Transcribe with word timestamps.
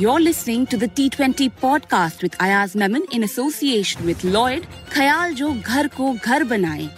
You're 0.00 0.18
listening 0.18 0.64
to 0.68 0.78
the 0.78 0.88
T20 0.88 1.52
podcast 1.60 2.22
with 2.22 2.34
Ayaz 2.40 2.74
Memon 2.74 3.04
in 3.12 3.22
association 3.22 4.06
with 4.06 4.24
Lloyd, 4.24 4.66
Khayal 4.88 5.34
Jo 5.36 5.52
Ghar 5.52 5.90
Ko 5.90 6.14
Ghar 6.14 6.40
Banaye. 6.52 6.88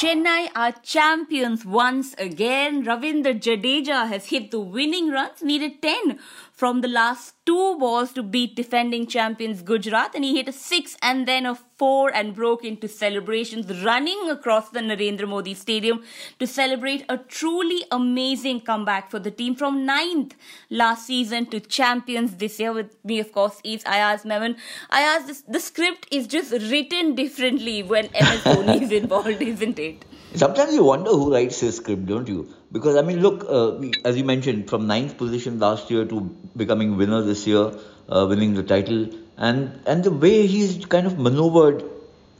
Chennai 0.00 0.48
are 0.56 0.72
champions 0.82 1.64
once 1.64 2.14
again. 2.18 2.84
Ravindra 2.84 3.38
Jadeja 3.46 4.08
has 4.08 4.26
hit 4.26 4.50
the 4.50 4.58
winning 4.58 5.12
runs, 5.12 5.40
needed 5.40 5.80
10 5.80 6.18
from 6.58 6.80
the 6.80 6.88
last 6.88 7.34
two 7.46 7.78
balls 7.78 8.12
to 8.12 8.20
beat 8.20 8.56
defending 8.56 9.06
champions 9.06 9.62
Gujarat 9.62 10.16
and 10.16 10.24
he 10.24 10.34
hit 10.36 10.48
a 10.48 10.52
six 10.52 10.96
and 11.00 11.28
then 11.28 11.46
a 11.46 11.54
four 11.54 12.12
and 12.12 12.34
broke 12.34 12.64
into 12.64 12.88
celebrations 12.88 13.84
running 13.84 14.28
across 14.28 14.70
the 14.70 14.80
Narendra 14.80 15.28
Modi 15.28 15.54
Stadium 15.54 16.02
to 16.40 16.48
celebrate 16.48 17.04
a 17.08 17.16
truly 17.16 17.84
amazing 17.92 18.60
comeback 18.62 19.08
for 19.08 19.20
the 19.20 19.30
team 19.30 19.54
from 19.54 19.86
ninth 19.86 20.34
last 20.68 21.06
season 21.06 21.46
to 21.46 21.60
champions 21.60 22.34
this 22.38 22.58
year 22.58 22.72
with 22.72 22.96
me 23.04 23.20
of 23.20 23.30
course 23.30 23.60
is 23.62 23.84
Ayaz 23.86 24.24
Memon. 24.24 24.56
Ayaz, 24.90 25.26
this, 25.26 25.42
the 25.42 25.60
script 25.60 26.08
is 26.10 26.26
just 26.26 26.50
written 26.50 27.14
differently 27.14 27.84
when 27.84 28.06
MS 28.06 28.42
Dhoni 28.42 28.82
is 28.82 28.90
involved, 29.02 29.40
isn't 29.40 29.78
it? 29.78 30.04
Sometimes 30.34 30.74
you 30.74 30.84
wonder 30.84 31.10
who 31.10 31.32
writes 31.32 31.60
his 31.60 31.76
script, 31.76 32.06
don't 32.06 32.28
you? 32.28 32.48
Because 32.70 32.96
I 32.96 33.02
mean, 33.02 33.20
look, 33.20 33.46
uh, 33.48 33.78
as 34.04 34.16
you 34.16 34.24
mentioned, 34.24 34.68
from 34.68 34.86
ninth 34.86 35.16
position 35.16 35.58
last 35.58 35.90
year 35.90 36.04
to 36.04 36.20
becoming 36.56 36.96
winner 36.98 37.22
this 37.22 37.46
year, 37.46 37.72
uh, 38.08 38.26
winning 38.28 38.54
the 38.54 38.62
title, 38.62 39.08
and 39.38 39.80
and 39.86 40.04
the 40.04 40.10
way 40.10 40.46
he's 40.46 40.84
kind 40.84 41.06
of 41.06 41.18
maneuvered, 41.18 41.82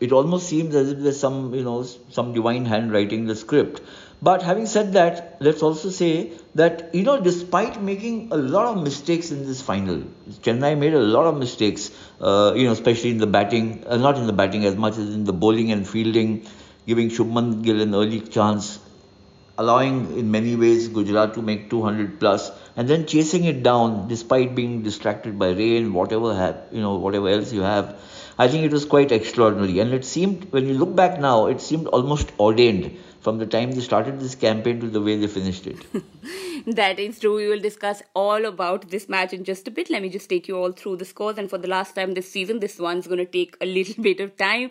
it 0.01 0.13
almost 0.13 0.49
seems 0.49 0.75
as 0.75 0.93
if 0.93 0.99
there's 0.99 1.19
some 1.19 1.55
you 1.55 1.65
know 1.65 1.83
some 2.11 2.35
divine 2.35 2.67
hand 2.67 2.93
writing 2.93 3.25
the 3.27 3.35
script. 3.35 3.81
But 4.21 4.43
having 4.43 4.67
said 4.67 4.93
that, 4.93 5.39
let's 5.41 5.63
also 5.63 5.89
say 5.89 6.33
that 6.57 6.95
you 6.95 7.05
know, 7.05 7.19
despite 7.21 7.81
making 7.81 8.33
a 8.33 8.37
lot 8.37 8.67
of 8.67 8.83
mistakes 8.83 9.31
in 9.31 9.47
this 9.47 9.63
final, 9.63 10.03
Chennai 10.43 10.77
made 10.77 10.93
a 10.93 11.01
lot 11.17 11.27
of 11.27 11.39
mistakes. 11.39 11.91
Uh, 12.21 12.53
you 12.55 12.65
know, 12.65 12.73
especially 12.73 13.11
in 13.11 13.19
the 13.19 13.27
batting, 13.27 13.85
uh, 13.87 13.97
not 13.97 14.19
in 14.19 14.27
the 14.27 14.33
batting 14.33 14.67
as 14.67 14.77
much 14.77 14.99
as 14.99 15.15
in 15.15 15.25
the 15.25 15.33
bowling 15.33 15.73
and 15.73 15.89
fielding 15.89 16.47
giving 16.89 17.11
Shubman 17.11 17.63
Gill 17.63 17.81
an 17.83 17.95
early 17.95 18.21
chance, 18.21 18.79
allowing 19.59 20.19
in 20.19 20.31
many 20.31 20.57
ways 20.57 20.89
Gujarat 20.89 21.35
to 21.35 21.43
make 21.43 21.69
200 21.71 22.19
plus, 22.19 22.51
and 22.77 22.89
then 22.89 23.07
chasing 23.07 23.45
it 23.45 23.63
down 23.63 24.09
despite 24.09 24.55
being 24.55 24.83
distracted 24.83 25.39
by 25.39 25.51
rain, 25.51 25.93
whatever 25.93 26.35
have 26.35 26.63
you 26.73 26.81
know, 26.81 26.95
whatever 26.97 27.29
else 27.29 27.53
you 27.53 27.61
have. 27.61 28.01
I 28.39 28.49
think 28.49 28.65
it 28.65 28.73
was 28.73 28.85
quite 28.85 29.13
extraordinary, 29.13 29.81
and 29.81 29.93
it 29.93 30.05
seemed 30.05 30.51
when 30.53 30.67
you 30.67 30.75
look 30.75 30.97
back 30.97 31.21
now, 31.21 31.47
it 31.47 31.61
seemed 31.61 31.89
almost 31.89 32.33
ordained 32.41 32.97
from 33.21 33.39
the 33.39 33.47
time 33.47 33.73
they 33.73 33.81
started 33.81 34.21
this 34.21 34.35
campaign 34.35 34.81
to 34.81 34.89
the 34.89 35.01
way 35.01 35.17
they 35.17 35.27
finished 35.27 35.67
it. 35.67 35.85
that 36.67 36.99
is 36.99 37.19
true. 37.19 37.37
We 37.37 37.49
will 37.49 37.61
discuss 37.61 38.03
all 38.15 38.45
about 38.45 38.91
this 38.91 39.09
match 39.09 39.33
in 39.33 39.45
just 39.45 39.67
a 39.67 39.71
bit. 39.71 39.91
Let 39.91 40.03
me 40.03 40.09
just 40.09 40.29
take 40.29 40.49
you 40.49 40.57
all 40.57 40.73
through 40.73 40.97
the 40.97 41.05
scores. 41.05 41.39
And 41.39 41.51
for 41.51 41.59
the 41.59 41.69
last 41.69 41.95
time 41.95 42.15
this 42.15 42.31
season, 42.31 42.61
this 42.61 42.79
one's 42.79 43.07
going 43.07 43.19
to 43.19 43.27
take 43.27 43.57
a 43.61 43.67
little 43.67 44.03
bit 44.09 44.21
of 44.21 44.37
time. 44.37 44.71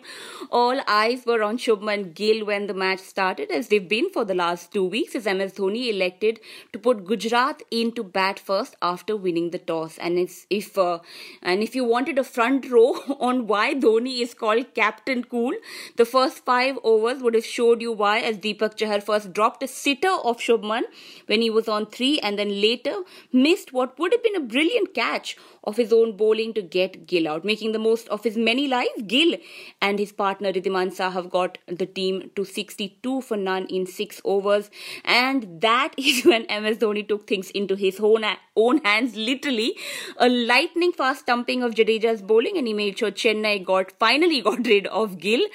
All 0.50 0.80
eyes 0.86 1.26
were 1.26 1.42
on 1.42 1.58
Shubman 1.58 2.14
Gill 2.14 2.46
when 2.46 2.66
the 2.66 2.74
match 2.74 3.00
started, 3.00 3.50
as 3.50 3.68
they've 3.68 3.88
been 3.88 4.10
for 4.10 4.24
the 4.24 4.34
last 4.34 4.72
two 4.72 4.84
weeks, 4.84 5.14
as 5.14 5.24
MS 5.24 5.54
Dhoni 5.54 5.90
elected 5.92 6.40
to 6.72 6.78
put 6.78 7.04
Gujarat 7.04 7.62
into 7.70 8.02
bat 8.02 8.38
first 8.38 8.76
after 8.80 9.16
winning 9.16 9.50
the 9.50 9.58
toss. 9.58 9.98
And 9.98 10.18
it's 10.18 10.46
if 10.50 10.78
uh, 10.78 11.00
and 11.42 11.62
if 11.62 11.74
you 11.74 11.84
wanted 11.84 12.18
a 12.18 12.24
front 12.24 12.70
row 12.70 12.94
on 13.20 13.46
why 13.46 13.74
Dhoni 13.74 14.20
is 14.20 14.34
called 14.34 14.74
Captain 14.74 15.24
Cool, 15.24 15.54
the 15.96 16.04
first 16.04 16.44
five 16.44 16.78
overs 16.82 17.22
would 17.22 17.34
have 17.34 17.44
showed 17.44 17.82
you 17.82 17.92
why, 17.92 18.20
as 18.20 18.37
Deepak 18.40 18.76
Chahar 18.76 19.02
first 19.02 19.32
dropped 19.32 19.62
a 19.62 19.68
sitter 19.68 20.08
off 20.08 20.40
Shubman 20.40 20.82
when 21.26 21.42
he 21.42 21.50
was 21.50 21.68
on 21.68 21.86
three 21.86 22.18
and 22.20 22.38
then 22.38 22.60
later 22.60 22.96
missed 23.32 23.72
what 23.72 23.98
would 23.98 24.12
have 24.12 24.22
been 24.22 24.36
a 24.36 24.40
brilliant 24.40 24.94
catch 24.94 25.36
of 25.68 25.76
his 25.76 25.92
own 25.92 26.16
bowling 26.16 26.54
to 26.54 26.62
get 26.62 27.06
Gill 27.06 27.28
out, 27.28 27.44
making 27.44 27.72
the 27.72 27.78
most 27.78 28.08
of 28.08 28.24
his 28.24 28.36
many 28.36 28.66
lives. 28.66 29.02
Gill 29.06 29.36
and 29.82 29.98
his 29.98 30.12
partner 30.12 30.52
Wriddhiman 30.52 30.92
Saha 30.98 31.12
have 31.12 31.30
got 31.30 31.58
the 31.66 31.86
team 31.86 32.30
to 32.36 32.44
62 32.44 33.20
for 33.20 33.36
none 33.36 33.66
in 33.66 33.86
six 33.86 34.20
overs, 34.24 34.70
and 35.04 35.60
that 35.60 35.94
is 35.98 36.24
when 36.24 36.46
MS 36.62 36.78
Dhoni 36.78 37.06
took 37.06 37.26
things 37.26 37.50
into 37.50 37.76
his 37.76 38.00
own, 38.00 38.24
own 38.56 38.78
hands, 38.78 39.16
literally. 39.16 39.74
A 40.16 40.28
lightning 40.28 40.92
fast 40.92 41.20
stumping 41.20 41.62
of 41.62 41.74
Jadeja's 41.74 42.22
bowling, 42.22 42.56
and 42.56 42.66
he 42.66 42.72
made 42.72 42.98
sure 42.98 43.10
Chennai 43.10 43.64
got 43.64 43.92
finally 44.06 44.40
got 44.48 44.66
rid 44.66 44.86
of 44.86 45.18
Gill. 45.18 45.46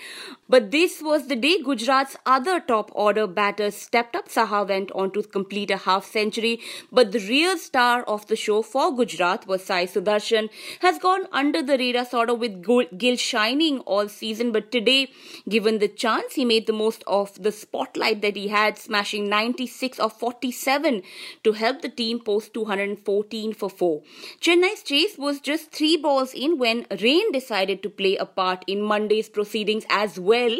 But 0.54 0.70
this 0.72 1.02
was 1.02 1.28
the 1.28 1.36
day 1.36 1.62
Gujarat's 1.64 2.16
other 2.26 2.60
top 2.60 2.92
order 2.94 3.26
batters 3.26 3.76
stepped 3.76 4.16
up. 4.16 4.28
Saha 4.28 4.68
went 4.68 4.92
on 4.92 5.12
to 5.12 5.24
complete 5.24 5.72
a 5.72 5.78
half 5.78 6.06
century, 6.06 6.60
but 6.92 7.12
the 7.12 7.20
real 7.20 7.58
star 7.58 8.04
of 8.04 8.28
the 8.28 8.36
show 8.36 8.62
for 8.62 8.96
Gujarat 8.96 9.48
was 9.48 9.64
Sai 9.64 9.86
Sudharsan. 10.03 10.50
Has 10.81 11.00
gone 11.00 11.28
under 11.31 11.62
the 11.62 11.78
radar 11.78 12.06
sort 12.06 12.30
of 12.30 12.40
with 12.40 12.64
Gill 12.97 13.16
shining 13.16 13.80
all 13.80 14.08
season, 14.08 14.52
but 14.52 14.72
today, 14.72 15.12
given 15.47 15.80
the 15.80 15.88
chance, 15.88 16.34
he 16.34 16.46
made 16.46 16.68
the 16.68 16.74
most 16.74 17.03
of 17.08 17.41
the 17.41 17.52
spotlight 17.52 18.22
that 18.22 18.36
he 18.36 18.47
had, 18.50 18.78
smashing 18.78 19.30
96 19.30 20.00
of 20.00 20.13
47 20.13 21.02
to 21.44 21.52
help 21.53 21.81
the 21.81 21.90
team 21.90 22.19
post 22.19 22.53
214 22.53 23.53
for 23.53 23.69
4. 23.69 24.02
Chennai's 24.40 24.84
chase 24.84 25.18
was 25.18 25.40
just 25.40 25.72
three 25.72 25.97
balls 25.97 26.34
in 26.34 26.58
when 26.58 26.86
rain 27.02 27.31
decided 27.31 27.81
to 27.84 27.90
play 27.90 28.18
a 28.18 28.25
part 28.25 28.63
in 28.68 28.81
Monday's 28.81 29.30
proceedings 29.30 29.86
as 29.90 30.19
well. 30.19 30.58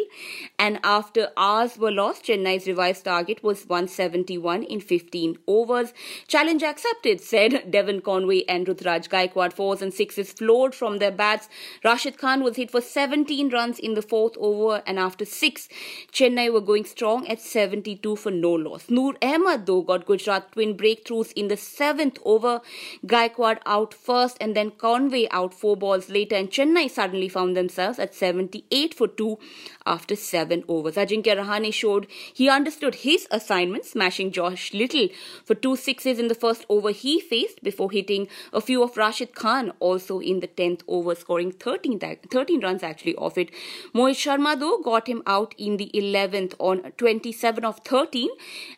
And 0.58 0.80
after 0.84 1.30
hours 1.38 1.78
were 1.78 1.92
lost, 1.92 2.26
Chennai's 2.26 2.68
revised 2.68 3.06
target 3.06 3.44
was 3.44 3.68
171 3.68 4.64
in 4.64 4.80
15 4.80 5.38
overs. 5.48 5.94
Challenge 6.28 6.64
accepted, 6.64 7.22
said 7.22 7.72
Devon 7.72 8.02
Conway 8.02 8.44
and 8.48 8.68
Ruturaj 8.68 9.10
Gaikwad. 9.24 9.54
Fours 9.54 9.82
and 9.82 9.94
sixes 9.94 10.32
flowed 10.32 10.74
from 10.76 10.98
their 10.98 11.12
bats. 11.12 11.48
Rashid 11.84 12.18
Khan 12.18 12.44
was 12.44 12.56
hit 12.56 12.72
for 12.72 12.82
17 12.82 13.50
runs 13.50 13.80
in 13.80 13.94
the 13.94 14.02
fourth 14.02 14.36
over, 14.38 14.82
and 14.86 15.00
after 15.00 15.26
six, 15.26 15.70
Chennai 16.12 16.52
were 16.52 16.62
going 16.62 16.86
strong 16.86 17.28
at 17.28 17.40
72 17.40 18.16
for 18.16 18.32
no 18.32 18.52
loss. 18.52 18.90
Noor 18.90 19.16
Ahmed, 19.22 19.66
though, 19.66 19.82
got 19.82 20.06
Gujarat 20.06 20.52
twin 20.52 20.76
breakthroughs 20.76 21.32
in 21.34 21.48
the 21.48 21.58
seventh 21.58 22.20
over. 22.26 22.62
Gaikwad 23.06 23.60
out 23.66 23.94
first, 23.94 24.38
and 24.42 24.56
then 24.56 24.72
Conway 24.72 25.28
out 25.32 25.54
four 25.54 25.76
balls 25.76 26.10
later, 26.10 26.36
and 26.36 26.50
Chennai 26.50 26.90
suddenly 26.90 27.30
found 27.30 27.56
themselves 27.56 28.00
at 28.00 28.14
78 28.14 28.94
for 28.94 29.08
two 29.08 29.38
after 29.86 30.16
seven 30.16 30.64
overs. 30.68 30.96
Ajinkya 30.96 31.38
Rahane 31.38 31.74
showed 31.74 32.08
he 32.34 32.50
understood 32.50 32.96
his 32.96 33.28
assignment, 33.32 33.86
smashing 33.86 34.32
Josh 34.32 34.74
Little 34.74 35.10
for 35.46 35.56
two 35.56 35.76
sixes 35.76 36.20
in 36.20 36.28
the 36.28 36.36
first 36.36 36.66
over 36.70 36.92
he 36.92 37.20
faced 37.20 37.64
before 37.64 37.92
hitting 37.92 38.28
a 38.52 38.62
few 38.62 38.84
of 38.84 38.98
Rashid 38.98 39.13
Khan 39.34 39.72
also 39.80 40.20
in 40.20 40.40
the 40.40 40.48
10th 40.48 40.82
over, 40.88 41.16
scoring 41.16 41.52
13, 41.52 42.00
13 42.00 42.62
runs 42.62 42.84
actually 42.84 43.16
off 43.16 43.38
it. 43.38 43.50
Mohit 43.94 44.16
Sharma, 44.16 44.60
though, 44.60 44.80
got 44.80 45.08
him 45.08 45.22
out 45.26 45.54
in 45.58 45.78
the 45.78 45.90
11th 45.94 46.56
on 46.60 46.92
27 46.98 47.66
of 47.66 47.80
13, 47.86 48.30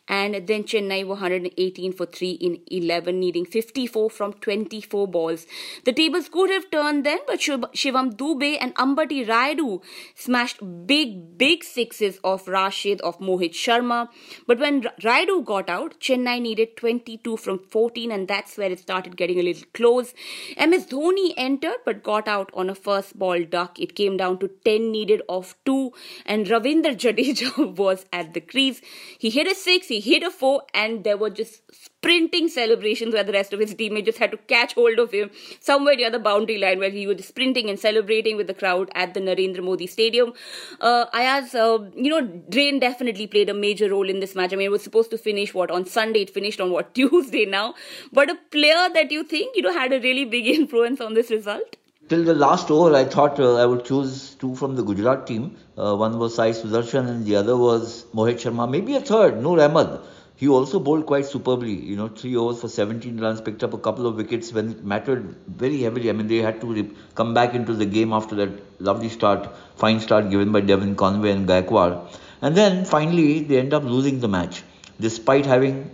and 0.07 0.47
then 0.47 0.63
Chennai 0.63 1.03
were 1.03 1.15
118 1.15 1.93
for 1.93 2.05
3 2.05 2.31
in 2.31 2.59
11, 2.67 3.19
needing 3.19 3.45
54 3.45 4.09
from 4.09 4.33
24 4.33 5.07
balls. 5.07 5.45
The 5.85 5.93
tables 5.93 6.29
could 6.29 6.49
have 6.49 6.69
turned 6.71 7.05
then, 7.05 7.19
but 7.27 7.39
Shivam 7.39 8.15
Dube 8.15 8.57
and 8.59 8.75
Ambati 8.75 9.25
Rayudu 9.25 9.81
smashed 10.15 10.59
big, 10.85 11.37
big 11.37 11.63
sixes 11.63 12.19
of 12.23 12.47
Rashid, 12.47 13.01
of 13.01 13.19
Mohit 13.19 13.53
Sharma. 13.53 14.09
But 14.47 14.59
when 14.59 14.83
Rayudu 15.01 15.43
got 15.45 15.69
out, 15.69 15.99
Chennai 15.99 16.41
needed 16.41 16.77
22 16.77 17.37
from 17.37 17.59
14, 17.59 18.11
and 18.11 18.27
that's 18.27 18.57
where 18.57 18.71
it 18.71 18.79
started 18.79 19.17
getting 19.17 19.39
a 19.39 19.43
little 19.43 19.67
close. 19.73 20.13
MS 20.57 20.87
Dhoni 20.87 21.33
entered 21.37 21.77
but 21.85 22.03
got 22.03 22.27
out 22.27 22.49
on 22.53 22.69
a 22.69 22.75
first 22.75 23.17
ball 23.17 23.43
duck. 23.43 23.79
It 23.79 23.95
came 23.95 24.17
down 24.17 24.39
to 24.39 24.49
10 24.65 24.91
needed 24.91 25.21
of 25.29 25.55
2, 25.65 25.91
and 26.25 26.45
Ravindra 26.47 26.95
Jadeja 26.95 27.75
was 27.83 28.05
at 28.11 28.33
the 28.33 28.41
crease. 28.41 28.81
He 29.17 29.29
hit 29.29 29.47
a 29.47 29.55
6, 29.55 29.87
he 29.87 29.99
hit 29.99 30.23
a 30.23 30.31
4, 30.31 30.63
and 30.73 31.03
there 31.03 31.17
were 31.17 31.29
just 31.29 31.61
sprinting 32.05 32.47
celebrations 32.47 33.13
where 33.13 33.23
the 33.23 33.33
rest 33.33 33.51
of 33.51 33.59
his 33.59 33.73
teammates 33.73 34.05
just 34.05 34.19
had 34.19 34.31
to 34.31 34.37
catch 34.37 34.73
hold 34.75 34.99
of 34.99 35.11
him 35.11 35.29
somewhere 35.59 35.95
near 35.95 36.11
the 36.11 36.19
boundary 36.19 36.57
line 36.57 36.77
where 36.77 36.91
he 36.91 37.07
was 37.07 37.25
sprinting 37.25 37.67
and 37.69 37.79
celebrating 37.79 38.37
with 38.37 38.45
the 38.47 38.53
crowd 38.53 38.89
at 38.93 39.13
the 39.15 39.19
Narendra 39.19 39.63
Modi 39.63 39.87
Stadium. 39.87 40.33
Uh, 40.79 41.05
Ayaz, 41.13 41.55
uh, 41.55 41.79
you 41.95 42.11
know, 42.11 42.21
Drain 42.49 42.79
definitely 42.79 43.25
played 43.25 43.49
a 43.49 43.55
major 43.55 43.89
role 43.89 44.07
in 44.07 44.19
this 44.19 44.35
match. 44.35 44.53
I 44.53 44.55
mean, 44.55 44.67
it 44.67 44.71
was 44.71 44.83
supposed 44.83 45.09
to 45.11 45.17
finish 45.17 45.53
what 45.53 45.71
on 45.71 45.85
Sunday, 45.85 46.21
it 46.21 46.29
finished 46.29 46.61
on 46.61 46.71
what 46.71 46.93
Tuesday 46.99 47.45
now. 47.45 47.73
But 48.13 48.29
a 48.29 48.35
player 48.51 48.87
that 48.93 49.11
you 49.11 49.23
think 49.23 49.55
you 49.55 49.63
know 49.63 49.73
had 49.73 49.91
a 49.91 49.99
really 49.99 50.25
big 50.25 50.45
influence 50.59 51.01
on 51.01 51.15
this 51.15 51.31
result. 51.31 51.75
Till 52.07 52.23
the 52.23 52.35
last 52.35 52.69
over, 52.69 52.95
I 52.95 53.05
thought 53.05 53.39
uh, 53.39 53.55
I 53.55 53.65
would 53.65 53.83
choose 53.83 54.35
two 54.35 54.53
from 54.55 54.75
the 54.75 54.83
Gujarat 54.83 55.25
team. 55.25 55.55
Uh, 55.75 55.95
one 55.95 56.19
was 56.19 56.35
Sai 56.35 56.51
Sudharsan 56.51 57.09
and 57.09 57.25
the 57.25 57.35
other 57.35 57.57
was 57.57 58.05
Mohit 58.13 58.35
Sharma. 58.35 58.69
Maybe 58.69 58.95
a 58.95 59.01
third, 59.01 59.41
Noor 59.41 59.59
Ahmed. 59.59 59.99
He 60.37 60.47
also 60.49 60.79
bowled 60.79 61.05
quite 61.05 61.25
superbly. 61.25 61.73
You 61.73 61.95
know, 61.95 62.07
three 62.09 62.35
overs 62.35 62.59
for 62.61 62.67
17 62.67 63.17
runs, 63.19 63.39
picked 63.41 63.63
up 63.63 63.73
a 63.73 63.77
couple 63.77 64.05
of 64.05 64.15
wickets 64.15 64.51
when 64.51 64.71
it 64.71 64.83
mattered 64.83 65.35
very 65.47 65.81
heavily. 65.81 66.09
I 66.09 66.13
mean, 66.13 66.27
they 66.27 66.37
had 66.37 66.59
to 66.61 66.67
re- 66.67 66.91
come 67.15 67.33
back 67.33 67.53
into 67.53 67.73
the 67.73 67.85
game 67.85 68.11
after 68.11 68.35
that 68.35 68.81
lovely 68.81 69.09
start, 69.09 69.49
fine 69.77 69.99
start 70.01 70.29
given 70.29 70.51
by 70.51 70.61
Devon 70.61 70.95
Conway 70.95 71.31
and 71.31 71.47
Gaikwad. 71.47 72.19
And 72.41 72.55
then 72.55 72.83
finally, 72.85 73.41
they 73.43 73.59
end 73.59 73.73
up 73.73 73.83
losing 73.83 74.19
the 74.19 74.27
match, 74.27 74.63
despite 74.99 75.45
having 75.45 75.89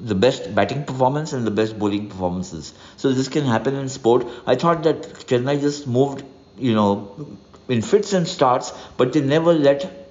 the 0.00 0.14
best 0.14 0.54
batting 0.54 0.84
performance 0.84 1.32
and 1.32 1.46
the 1.46 1.50
best 1.50 1.78
bowling 1.78 2.08
performances. 2.08 2.72
So 2.96 3.12
this 3.12 3.28
can 3.28 3.44
happen 3.44 3.74
in 3.74 3.88
sport. 3.88 4.26
I 4.46 4.54
thought 4.54 4.82
that 4.84 5.02
Chennai 5.26 5.60
just 5.60 5.86
moved, 5.86 6.24
you 6.58 6.74
know, 6.74 7.36
in 7.68 7.82
fits 7.82 8.12
and 8.12 8.26
starts, 8.26 8.72
but 8.96 9.12
they 9.12 9.20
never 9.20 9.52
let 9.52 10.03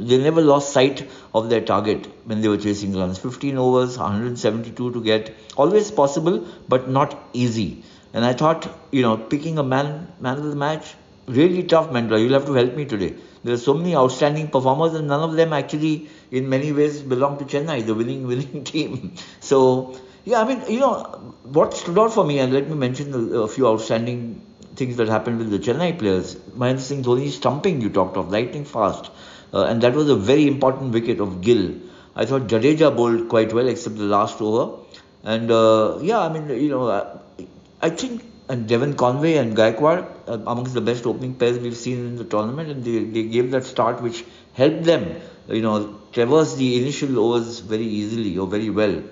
they 0.00 0.18
never 0.18 0.40
lost 0.40 0.72
sight 0.72 1.08
of 1.34 1.48
their 1.50 1.60
target 1.60 2.06
when 2.24 2.40
they 2.40 2.48
were 2.48 2.56
chasing 2.56 2.96
runs. 2.96 3.18
15 3.18 3.58
overs, 3.58 3.98
172 3.98 4.92
to 4.92 5.02
get. 5.02 5.34
Always 5.56 5.90
possible, 5.90 6.46
but 6.68 6.88
not 6.88 7.18
easy. 7.32 7.82
And 8.12 8.24
I 8.24 8.32
thought, 8.32 8.68
you 8.90 9.02
know, 9.02 9.16
picking 9.16 9.58
a 9.58 9.62
man 9.62 10.08
man 10.20 10.38
of 10.38 10.44
the 10.44 10.56
match, 10.56 10.94
really 11.26 11.62
tough, 11.62 11.90
Mendra. 11.90 12.20
You'll 12.20 12.32
have 12.32 12.46
to 12.46 12.54
help 12.54 12.74
me 12.74 12.84
today. 12.84 13.14
There 13.44 13.54
are 13.54 13.58
so 13.58 13.74
many 13.74 13.94
outstanding 13.96 14.48
performers, 14.48 14.94
and 14.94 15.06
none 15.08 15.22
of 15.28 15.34
them 15.36 15.52
actually, 15.52 16.08
in 16.30 16.48
many 16.48 16.72
ways, 16.72 17.00
belong 17.00 17.38
to 17.38 17.44
Chennai, 17.44 17.86
the 17.86 17.94
winning 17.94 18.26
winning 18.32 18.64
team. 18.64 19.14
So, 19.40 19.96
yeah, 20.24 20.40
I 20.40 20.44
mean, 20.44 20.62
you 20.68 20.80
know, 20.80 21.34
what 21.44 21.74
stood 21.74 21.98
out 21.98 22.12
for 22.12 22.24
me, 22.24 22.38
and 22.38 22.52
let 22.52 22.68
me 22.68 22.74
mention 22.74 23.14
a, 23.14 23.40
a 23.42 23.48
few 23.48 23.66
outstanding 23.68 24.44
things 24.76 24.96
that 24.96 25.08
happened 25.08 25.38
with 25.38 25.50
the 25.50 25.58
Chennai 25.58 25.98
players. 25.98 26.34
Mahendra 26.34 26.80
Singh 26.80 27.02
Dhoni 27.02 27.28
stumping, 27.30 27.80
you 27.80 27.90
talked 27.90 28.16
of, 28.16 28.30
lightning 28.30 28.64
fast. 28.64 29.10
Uh, 29.52 29.64
and 29.64 29.82
that 29.82 29.94
was 29.94 30.08
a 30.08 30.16
very 30.16 30.46
important 30.46 30.92
wicket 30.92 31.20
of 31.20 31.40
Gill. 31.40 31.74
I 32.14 32.24
thought 32.24 32.42
Jadeja 32.42 32.94
bowled 32.94 33.28
quite 33.28 33.52
well, 33.52 33.68
except 33.68 33.96
the 33.96 34.04
last 34.04 34.40
over. 34.40 34.78
And 35.22 35.50
uh, 35.50 35.98
yeah, 36.02 36.20
I 36.20 36.28
mean, 36.32 36.48
you 36.48 36.68
know, 36.68 36.90
I, 36.90 37.46
I 37.82 37.90
think 37.90 38.22
and 38.50 38.66
Devon 38.66 38.94
Conway 38.94 39.34
and 39.36 39.56
Gaikwad 39.56 40.04
uh, 40.26 40.38
amongst 40.52 40.74
the 40.74 40.80
best 40.80 41.06
opening 41.06 41.34
pairs 41.34 41.58
we've 41.58 41.76
seen 41.76 41.98
in 41.98 42.16
the 42.16 42.24
tournament, 42.24 42.68
and 42.68 42.84
they, 42.84 43.04
they 43.04 43.22
gave 43.22 43.52
that 43.52 43.64
start 43.64 44.02
which 44.02 44.24
helped 44.54 44.82
them, 44.84 45.20
you 45.48 45.62
know, 45.62 46.00
traverse 46.12 46.56
the 46.56 46.80
initial 46.80 47.18
overs 47.20 47.60
very 47.60 47.84
easily 47.84 48.36
or 48.38 48.48
very 48.48 48.70
well. 48.70 49.02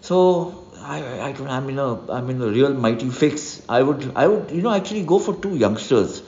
So 0.00 0.64
I, 0.80 1.20
I 1.20 1.32
don't, 1.32 1.48
I'm 1.48 1.68
in 1.68 1.78
a, 1.78 2.10
I'm 2.10 2.30
in 2.30 2.40
a 2.40 2.46
real 2.46 2.72
mighty 2.72 3.10
fix. 3.10 3.62
I 3.68 3.82
would, 3.82 4.12
I 4.16 4.26
would, 4.26 4.50
you 4.50 4.62
know, 4.62 4.72
actually 4.72 5.04
go 5.04 5.18
for 5.18 5.34
two 5.34 5.54
youngsters. 5.54 6.22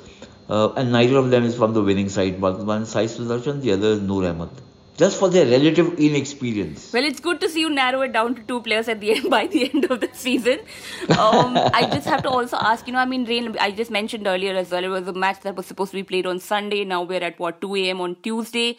Uh, 0.49 0.73
and 0.75 0.93
neither 0.93 1.17
of 1.17 1.31
them 1.31 1.45
is 1.45 1.57
from 1.57 1.73
the 1.73 1.83
winning 1.83 2.09
side. 2.09 2.41
One, 2.41 2.67
one 2.67 2.87
Sai 2.87 3.05
Sudharsan, 3.07 3.63
the 3.63 3.73
other 3.73 3.89
is 3.89 4.01
Noor 4.01 4.27
Ahmed. 4.27 4.51
Just 4.97 5.19
for 5.19 5.29
their 5.29 5.45
relative 5.45 5.99
inexperience. 5.99 6.93
Well, 6.93 7.03
it's 7.03 7.19
good 7.19 7.41
to 7.41 7.49
see 7.49 7.61
you 7.61 7.71
narrow 7.71 8.03
it 8.03 8.13
down 8.13 8.37
to 8.37 8.43
two 8.43 8.61
players 8.61 8.89
at 8.89 9.01
the 9.01 9.11
end 9.17 9.29
by 9.37 9.49
the 9.49 9.69
end 9.73 9.91
of 9.91 10.01
the 10.01 10.09
season. 10.13 10.61
Um, 11.19 11.57
I 11.57 11.89
just 11.93 12.07
have 12.07 12.23
to 12.23 12.31
also 12.31 12.57
ask, 12.59 12.87
you 12.87 12.93
know, 12.93 13.01
I 13.01 13.05
mean, 13.05 13.25
rain. 13.25 13.57
I 13.59 13.73
just 13.73 13.91
mentioned 13.91 14.29
earlier 14.29 14.55
as 14.55 14.71
well. 14.71 14.85
It 14.85 14.89
was 14.89 15.09
a 15.09 15.13
match 15.13 15.41
that 15.41 15.57
was 15.57 15.67
supposed 15.67 15.91
to 15.91 15.97
be 15.97 16.05
played 16.05 16.27
on 16.27 16.39
Sunday. 16.39 16.85
Now 16.85 17.03
we're 17.03 17.25
at 17.25 17.41
what 17.41 17.61
2 17.61 17.75
a.m. 17.75 18.01
on 18.01 18.17
Tuesday. 18.23 18.77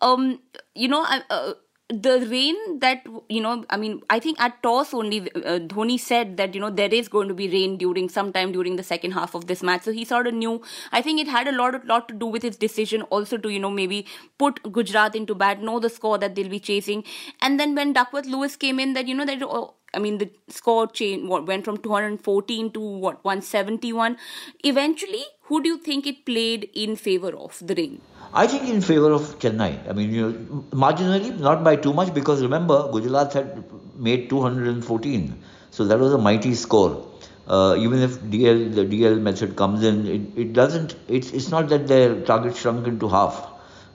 Um, 0.00 0.38
you 0.76 0.86
know, 0.86 1.02
I, 1.02 1.22
uh, 1.30 1.54
the 1.88 2.26
rain 2.28 2.56
that 2.80 3.04
you 3.28 3.40
know 3.40 3.64
i 3.70 3.76
mean 3.76 4.02
i 4.10 4.18
think 4.18 4.40
at 4.40 4.60
toss 4.60 4.92
only 4.92 5.20
uh, 5.36 5.60
dhoni 5.72 5.98
said 5.98 6.36
that 6.36 6.52
you 6.52 6.60
know 6.60 6.68
there 6.68 6.92
is 6.92 7.06
going 7.06 7.28
to 7.28 7.34
be 7.34 7.48
rain 7.48 7.76
during 7.76 8.08
sometime 8.08 8.50
during 8.50 8.74
the 8.74 8.82
second 8.82 9.12
half 9.12 9.36
of 9.36 9.46
this 9.46 9.62
match 9.62 9.82
so 9.82 9.92
he 9.92 10.04
sort 10.04 10.26
of 10.26 10.34
knew 10.34 10.60
i 10.90 11.00
think 11.00 11.20
it 11.20 11.28
had 11.28 11.46
a 11.46 11.52
lot 11.52 11.86
lot 11.86 12.08
to 12.08 12.14
do 12.14 12.26
with 12.26 12.42
his 12.42 12.56
decision 12.56 13.02
also 13.02 13.36
to 13.36 13.50
you 13.50 13.60
know 13.60 13.70
maybe 13.70 14.04
put 14.36 14.60
gujarat 14.72 15.14
into 15.14 15.32
bat 15.32 15.62
know 15.62 15.78
the 15.78 15.88
score 15.88 16.18
that 16.18 16.34
they'll 16.34 16.48
be 16.48 16.58
chasing 16.58 17.04
and 17.40 17.60
then 17.60 17.76
when 17.76 17.92
duckworth 17.92 18.26
lewis 18.26 18.56
came 18.56 18.80
in 18.80 18.92
that 18.94 19.06
you 19.06 19.14
know 19.14 19.24
that 19.24 19.40
oh, 19.42 19.74
I 19.94 19.98
mean, 19.98 20.18
the 20.18 20.30
score 20.48 20.88
what 21.26 21.46
went 21.46 21.64
from 21.64 21.78
214 21.78 22.72
to 22.72 22.80
what 22.80 23.24
171. 23.24 24.18
Eventually, 24.62 25.24
who 25.44 25.62
do 25.62 25.70
you 25.70 25.78
think 25.78 26.06
it 26.06 26.26
played 26.26 26.68
in 26.74 26.96
favor 26.96 27.34
of 27.34 27.58
the 27.66 27.74
rain? 27.74 28.02
I 28.32 28.46
think 28.46 28.68
in 28.68 28.80
favor 28.80 29.12
of 29.12 29.38
Chennai. 29.38 29.88
I 29.88 29.92
mean, 29.92 30.12
you 30.12 30.30
know, 30.30 30.64
marginally, 30.70 31.38
not 31.38 31.64
by 31.64 31.76
too 31.76 31.92
much, 31.92 32.12
because 32.12 32.42
remember, 32.42 32.90
Gujarat 32.92 33.32
had 33.32 33.64
made 33.96 34.28
214, 34.28 35.42
so 35.70 35.84
that 35.84 35.98
was 35.98 36.12
a 36.12 36.18
mighty 36.18 36.54
score. 36.54 37.06
Uh, 37.46 37.76
even 37.78 38.00
if 38.00 38.18
DL 38.20 38.74
the 38.74 38.84
DL 38.84 39.20
method 39.20 39.54
comes 39.56 39.84
in, 39.84 40.06
it, 40.06 40.38
it 40.46 40.52
doesn't. 40.52 40.96
It's 41.08 41.30
it's 41.30 41.48
not 41.48 41.68
that 41.68 41.86
their 41.86 42.20
target 42.22 42.56
shrunk 42.56 42.86
into 42.88 43.08
half. 43.08 43.46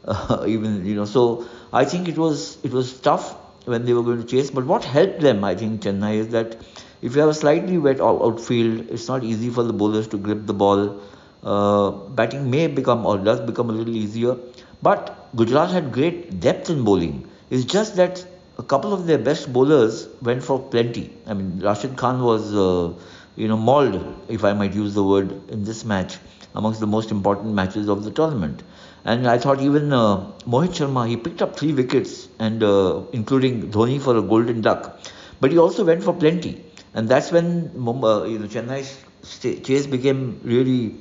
Uh, 0.06 0.46
even 0.48 0.86
you 0.86 0.96
know, 0.96 1.06
so 1.06 1.48
I 1.74 1.84
think 1.84 2.08
it 2.08 2.18
was 2.18 2.58
it 2.64 2.72
was 2.72 2.98
tough 3.00 3.34
when 3.66 3.86
they 3.86 3.94
were 3.94 4.04
going 4.04 4.22
to 4.22 4.28
chase. 4.28 4.50
But 4.50 4.66
what 4.66 4.86
helped 4.86 5.20
them, 5.20 5.44
I 5.44 5.56
think, 5.56 5.82
Chennai 5.82 6.16
is 6.16 6.30
that 6.30 6.56
if 7.02 7.16
you 7.16 7.20
have 7.22 7.30
a 7.30 7.34
slightly 7.34 7.78
wet 7.78 8.00
outfield, 8.00 8.90
it's 8.90 9.08
not 9.10 9.24
easy 9.24 9.50
for 9.50 9.64
the 9.64 9.74
bowlers 9.74 10.08
to 10.10 10.18
grip 10.18 10.46
the 10.46 10.54
ball 10.54 11.02
uh, 11.44 11.92
batting 11.92 12.50
may 12.50 12.68
become 12.68 13.06
or 13.06 13.18
does 13.18 13.40
become 13.42 13.70
a 13.70 13.74
little 13.74 13.96
easier. 13.96 14.38
But 14.82 15.30
Gujarat 15.36 15.72
had 15.72 15.92
great 15.92 16.40
depth 16.40 16.70
in 16.70 16.84
bowling. 16.84 17.30
It's 17.50 17.66
just 17.66 17.96
that 17.98 18.26
a 18.58 18.64
couple 18.64 18.94
of 18.94 19.08
their 19.08 19.18
best 19.18 19.52
bowlers 19.52 20.08
went 20.22 20.44
for 20.44 20.60
plenty. 20.60 21.12
I 21.26 21.34
mean, 21.34 21.60
Rashid 21.60 21.98
Khan 21.98 22.22
was, 22.24 22.54
uh, 22.54 22.94
you 23.36 23.48
know, 23.48 23.58
mauled, 23.58 24.16
if 24.28 24.44
I 24.44 24.54
might 24.54 24.74
use 24.74 24.94
the 24.94 25.04
word, 25.04 25.50
in 25.50 25.64
this 25.64 25.84
match, 25.86 26.18
amongst 26.56 26.80
the 26.80 26.88
most 26.88 27.12
important 27.12 27.54
matches 27.54 27.88
of 27.88 28.04
the 28.04 28.12
tournament. 28.12 28.64
And 29.04 29.28
I 29.28 29.38
thought 29.38 29.62
even 29.62 29.92
uh, 29.94 30.32
Mohit 30.46 30.76
Sharma, 30.80 31.08
he 31.08 31.18
picked 31.18 31.42
up 31.42 31.58
three 31.58 31.74
wickets, 31.74 32.28
and 32.40 32.62
uh, 32.62 33.02
including 33.14 33.72
Dhoni 33.72 34.00
for 34.00 34.18
a 34.18 34.22
golden 34.22 34.62
duck. 34.62 35.00
But 35.40 35.52
he 35.52 35.58
also 35.58 35.84
went 35.84 36.04
for 36.04 36.14
plenty. 36.14 36.64
And 36.94 37.08
that's 37.10 37.32
when 37.32 37.70
Mumbai, 37.70 38.32
you 38.32 38.40
know, 38.40 38.48
Chennai's 38.48 39.04
chase 39.64 39.88
became 39.88 40.40
really 40.44 40.96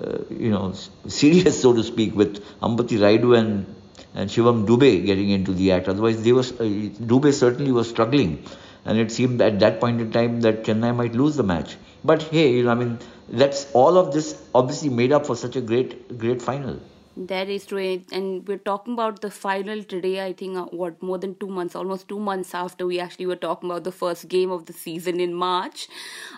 uh, 0.00 0.18
you 0.30 0.50
know, 0.50 0.72
serious, 1.06 1.60
so 1.60 1.72
to 1.72 1.82
speak, 1.82 2.14
with 2.14 2.44
Ambati 2.60 2.98
Rayudu 2.98 3.38
and 3.38 3.74
and 4.14 4.30
Shivam 4.30 4.66
Dube 4.66 5.04
getting 5.04 5.30
into 5.30 5.52
the 5.52 5.72
act. 5.72 5.88
Otherwise, 5.88 6.22
they 6.22 6.32
was 6.32 6.52
uh, 6.52 6.64
Dube 6.64 7.32
certainly 7.32 7.72
was 7.72 7.88
struggling, 7.88 8.44
and 8.84 8.98
it 8.98 9.12
seemed 9.12 9.40
at 9.42 9.60
that 9.60 9.80
point 9.80 10.00
in 10.00 10.10
time 10.10 10.40
that 10.40 10.64
Chennai 10.64 10.94
might 10.94 11.14
lose 11.14 11.36
the 11.36 11.42
match. 11.42 11.76
But 12.04 12.22
hey, 12.22 12.52
you 12.52 12.64
know, 12.64 12.70
I 12.70 12.74
mean, 12.74 12.98
that's 13.28 13.70
all 13.72 13.98
of 13.98 14.12
this 14.12 14.40
obviously 14.54 14.88
made 14.88 15.12
up 15.12 15.26
for 15.26 15.36
such 15.36 15.56
a 15.56 15.60
great, 15.60 16.18
great 16.18 16.40
final. 16.40 16.80
That 17.18 17.48
is 17.48 17.64
true. 17.64 18.02
And 18.12 18.46
we're 18.46 18.58
talking 18.58 18.92
about 18.92 19.22
the 19.22 19.30
final 19.30 19.82
today, 19.82 20.22
I 20.22 20.34
think, 20.34 20.58
uh, 20.58 20.64
what, 20.64 21.02
more 21.02 21.16
than 21.16 21.34
two 21.36 21.46
months, 21.46 21.74
almost 21.74 22.08
two 22.08 22.18
months 22.18 22.54
after 22.54 22.86
we 22.86 23.00
actually 23.00 23.24
were 23.24 23.36
talking 23.36 23.70
about 23.70 23.84
the 23.84 23.92
first 23.92 24.28
game 24.28 24.50
of 24.50 24.66
the 24.66 24.74
season 24.74 25.18
in 25.18 25.32
March. 25.32 25.88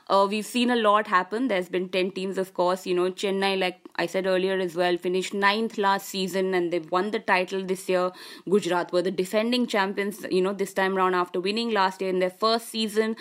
Uh, 0.09 0.25
we've 0.31 0.47
seen 0.47 0.71
a 0.71 0.77
lot 0.77 1.09
happen. 1.09 1.49
There's 1.49 1.69
been 1.69 1.89
10 1.89 2.13
teams, 2.13 2.39
of 2.39 2.55
course. 2.55 2.87
You 2.87 2.95
know, 2.95 3.11
Chennai, 3.11 3.59
like 3.59 3.81
I 3.97 4.07
said 4.07 4.27
earlier 4.27 4.57
as 4.61 4.77
well, 4.77 4.97
finished 4.97 5.35
ninth 5.35 5.79
last 5.79 6.09
season 6.09 6.55
and 6.55 6.73
they've 6.73 6.89
won 6.93 7.11
the 7.11 7.19
title 7.19 7.65
this 7.65 7.89
year. 7.89 8.13
Gujarat 8.49 8.93
were 8.93 9.03
the 9.03 9.11
defending 9.11 9.67
champions, 9.67 10.25
you 10.31 10.41
know, 10.41 10.53
this 10.53 10.73
time 10.73 10.97
around 10.97 11.15
after 11.15 11.41
winning 11.41 11.73
last 11.73 12.01
year 12.01 12.11
in 12.11 12.21
their 12.21 12.31
first 12.31 12.69
season. 12.69 13.17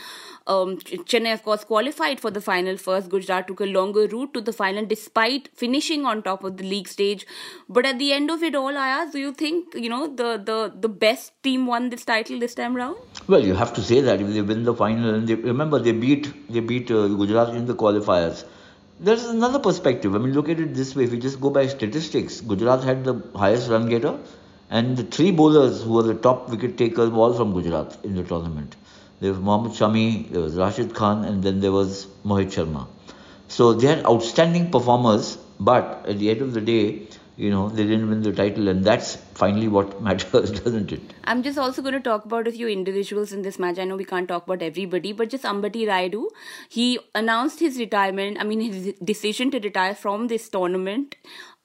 Um, 0.46 0.78
Chennai, 0.78 1.34
of 1.34 1.42
course, 1.44 1.64
qualified 1.64 2.20
for 2.20 2.30
the 2.30 2.40
final 2.40 2.78
first. 2.78 3.10
Gujarat 3.10 3.48
took 3.48 3.62
a 3.62 3.66
longer 3.66 4.06
route 4.08 4.36
to 4.36 4.42
the 4.42 4.54
final 4.54 4.86
despite 4.86 5.50
finishing 5.56 6.06
on 6.06 6.22
top 6.22 6.44
of 6.44 6.58
the 6.58 6.64
league 6.64 6.88
stage. 6.88 7.26
But 7.70 7.86
at 7.86 8.00
the 8.00 8.14
end 8.14 8.32
of 8.32 8.44
it 8.44 8.56
all, 8.56 8.70
Ayaz, 8.70 9.12
do 9.12 9.20
you 9.20 9.34
think 9.34 9.76
you 9.76 9.90
know 9.90 10.08
the 10.08 10.42
the 10.50 10.74
the 10.86 10.90
best 10.90 11.32
team 11.44 11.66
won 11.66 11.90
this 11.90 12.06
title 12.06 12.40
this 12.40 12.56
time 12.56 12.76
round? 12.76 12.96
Well, 13.28 13.44
you 13.46 13.56
have 13.56 13.74
to 13.74 13.82
say 13.82 14.02
that 14.02 14.22
if 14.22 14.34
they 14.34 14.42
win 14.42 14.64
the 14.64 14.74
final, 14.74 15.14
and 15.16 15.28
they, 15.28 15.36
remember 15.36 15.80
they 15.80 15.92
beat 15.92 16.32
they 16.50 16.62
beat 16.62 16.90
uh, 16.92 17.08
Gujarat 17.08 17.56
in 17.56 17.66
the 17.66 17.76
qualifiers. 17.76 18.44
There's 19.00 19.26
another 19.26 19.60
perspective. 19.60 20.16
I 20.16 20.18
mean, 20.18 20.34
look 20.34 20.50
at 20.50 20.60
it 20.60 20.74
this 20.74 20.96
way: 20.96 21.04
if 21.04 21.12
you 21.12 21.20
just 21.20 21.42
go 21.42 21.50
by 21.50 21.68
statistics, 21.68 22.42
Gujarat 22.42 22.84
had 22.84 23.04
the 23.04 23.16
highest 23.36 23.70
run 23.70 23.90
getter, 23.90 24.18
and 24.70 24.98
the 24.98 25.04
three 25.04 25.32
bowlers 25.32 25.84
who 25.84 25.94
were 25.94 26.04
the 26.04 26.16
top 26.16 26.50
wicket 26.50 26.78
takers 26.78 27.10
were 27.10 27.20
all 27.20 27.34
from 27.34 27.54
Gujarat 27.54 27.98
in 28.04 28.16
the 28.16 28.24
tournament. 28.24 28.76
There 29.20 29.32
was 29.32 29.40
Mohammad 29.40 29.72
Shami, 29.72 30.30
there 30.32 30.42
was 30.42 30.56
Rashid 30.56 30.94
Khan, 30.94 31.26
and 31.26 31.44
then 31.44 31.60
there 31.60 31.72
was 31.72 32.08
Mohit 32.24 32.52
Sharma. 32.58 32.88
So 33.48 33.74
they 33.74 33.88
had 33.88 34.06
outstanding 34.06 34.70
performers, 34.70 35.38
but 35.60 36.06
at 36.08 36.20
the 36.20 36.30
end 36.30 36.42
of 36.42 36.54
the 36.54 36.62
day, 36.62 37.08
you 37.38 37.52
know, 37.52 37.70
they 37.70 37.84
didn't 37.84 38.10
win 38.10 38.24
the 38.24 38.34
title, 38.34 38.68
and 38.68 38.84
that's 38.84 39.16
finally 39.36 39.68
what 39.68 40.02
matters, 40.08 40.52
doesn't 40.52 40.92
it? 40.92 41.02
I'm 41.24 41.44
just 41.44 41.58
also 41.58 41.84
going 41.84 41.94
to 41.94 42.00
talk 42.00 42.26
about 42.26 42.48
a 42.48 42.52
few 42.52 42.68
individuals 42.68 43.32
in 43.32 43.44
this 43.44 43.60
match. 43.60 43.78
I 43.78 43.84
know 43.84 43.96
we 43.96 44.06
can't 44.06 44.28
talk 44.28 44.46
about 44.48 44.64
everybody, 44.64 45.14
but 45.14 45.30
just 45.30 45.44
Ambati 45.44 45.86
Rayudu. 45.88 46.26
He 46.68 47.00
announced 47.14 47.60
his 47.60 47.78
retirement, 47.78 48.38
I 48.40 48.44
mean, 48.44 48.62
his 48.62 48.96
decision 49.04 49.52
to 49.52 49.60
retire 49.60 49.94
from 49.94 50.28
this 50.28 50.50
tournament. 50.50 51.16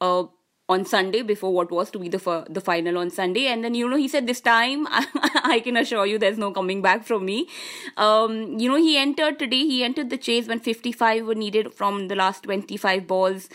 Uh, 0.01 0.25
on 0.73 0.85
Sunday 0.85 1.23
before 1.23 1.53
what 1.53 1.71
was 1.71 1.91
to 1.91 1.99
be 1.99 2.09
the 2.09 2.21
the 2.59 2.61
final 2.61 2.99
on 2.99 3.11
Sunday, 3.11 3.47
and 3.47 3.65
then 3.65 3.75
you 3.75 3.89
know 3.89 3.97
he 3.97 4.09
said 4.09 4.27
this 4.27 4.41
time 4.41 4.87
I, 5.53 5.61
can 5.65 5.77
assure 5.77 6.07
you 6.07 6.19
there's 6.19 6.39
no 6.39 6.51
coming 6.51 6.83
back 6.83 7.05
from 7.05 7.25
me. 7.25 7.39
Um, 7.97 8.59
you 8.59 8.69
know 8.69 8.81
he 8.89 8.97
entered 8.97 9.39
today. 9.39 9.63
He 9.73 9.83
entered 9.85 10.11
the 10.11 10.19
chase 10.29 10.49
when 10.49 10.61
55 10.61 11.27
were 11.27 11.35
needed 11.35 11.73
from 11.75 12.09
the 12.09 12.15
last 12.15 12.45
25 12.45 13.07
balls. 13.07 13.49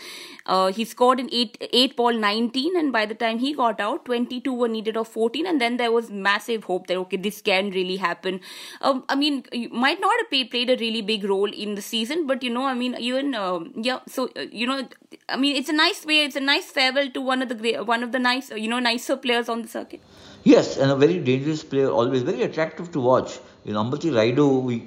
Uh, 0.46 0.72
he 0.72 0.84
scored 0.84 1.20
in 1.20 1.28
eight 1.32 1.58
eight 1.72 1.96
ball 1.96 2.12
19, 2.12 2.76
and 2.76 2.92
by 2.92 3.04
the 3.06 3.14
time 3.14 3.38
he 3.38 3.52
got 3.52 3.80
out, 3.80 4.04
22 4.06 4.52
were 4.52 4.68
needed 4.68 4.96
of 4.96 5.08
14, 5.08 5.46
and 5.46 5.60
then 5.60 5.76
there 5.76 5.92
was 5.92 6.10
massive 6.10 6.64
hope 6.64 6.86
that 6.86 6.96
okay 6.96 7.16
this 7.16 7.42
can 7.42 7.70
really 7.70 7.96
happen. 7.96 8.40
Um, 8.80 9.04
I 9.08 9.14
mean, 9.14 9.44
you 9.52 9.68
might 9.70 10.00
not 10.00 10.18
have 10.20 10.30
played, 10.30 10.50
played 10.50 10.70
a 10.70 10.76
really 10.76 11.02
big 11.02 11.24
role 11.24 11.52
in 11.52 11.74
the 11.74 11.82
season, 11.82 12.26
but 12.26 12.42
you 12.42 12.50
know 12.50 12.64
I 12.64 12.74
mean 12.74 12.96
even 12.98 13.34
um, 13.34 13.72
yeah. 13.76 14.00
So 14.06 14.30
uh, 14.36 14.46
you 14.50 14.66
know 14.66 14.88
I 15.28 15.36
mean 15.36 15.56
it's 15.56 15.68
a 15.68 15.78
nice 15.80 16.04
way. 16.06 16.24
It's 16.24 16.36
a 16.36 16.40
nice 16.40 16.70
farewell 16.70 17.07
to 17.14 17.20
one 17.20 17.42
of 17.42 17.48
the 17.48 17.54
great, 17.54 17.84
one 17.86 18.02
of 18.02 18.12
the 18.12 18.18
nice 18.18 18.50
you 18.50 18.68
know 18.68 18.78
nicer 18.78 19.16
players 19.16 19.48
on 19.48 19.62
the 19.62 19.68
circuit. 19.68 20.00
Yes, 20.44 20.76
and 20.76 20.90
a 20.90 20.96
very 20.96 21.18
dangerous 21.18 21.64
player, 21.64 21.90
always 21.90 22.22
very 22.22 22.42
attractive 22.42 22.92
to 22.92 23.00
watch. 23.00 23.38
In 23.64 23.74
Ambati 23.74 24.10
Rayudu, 24.12 24.62
we 24.62 24.82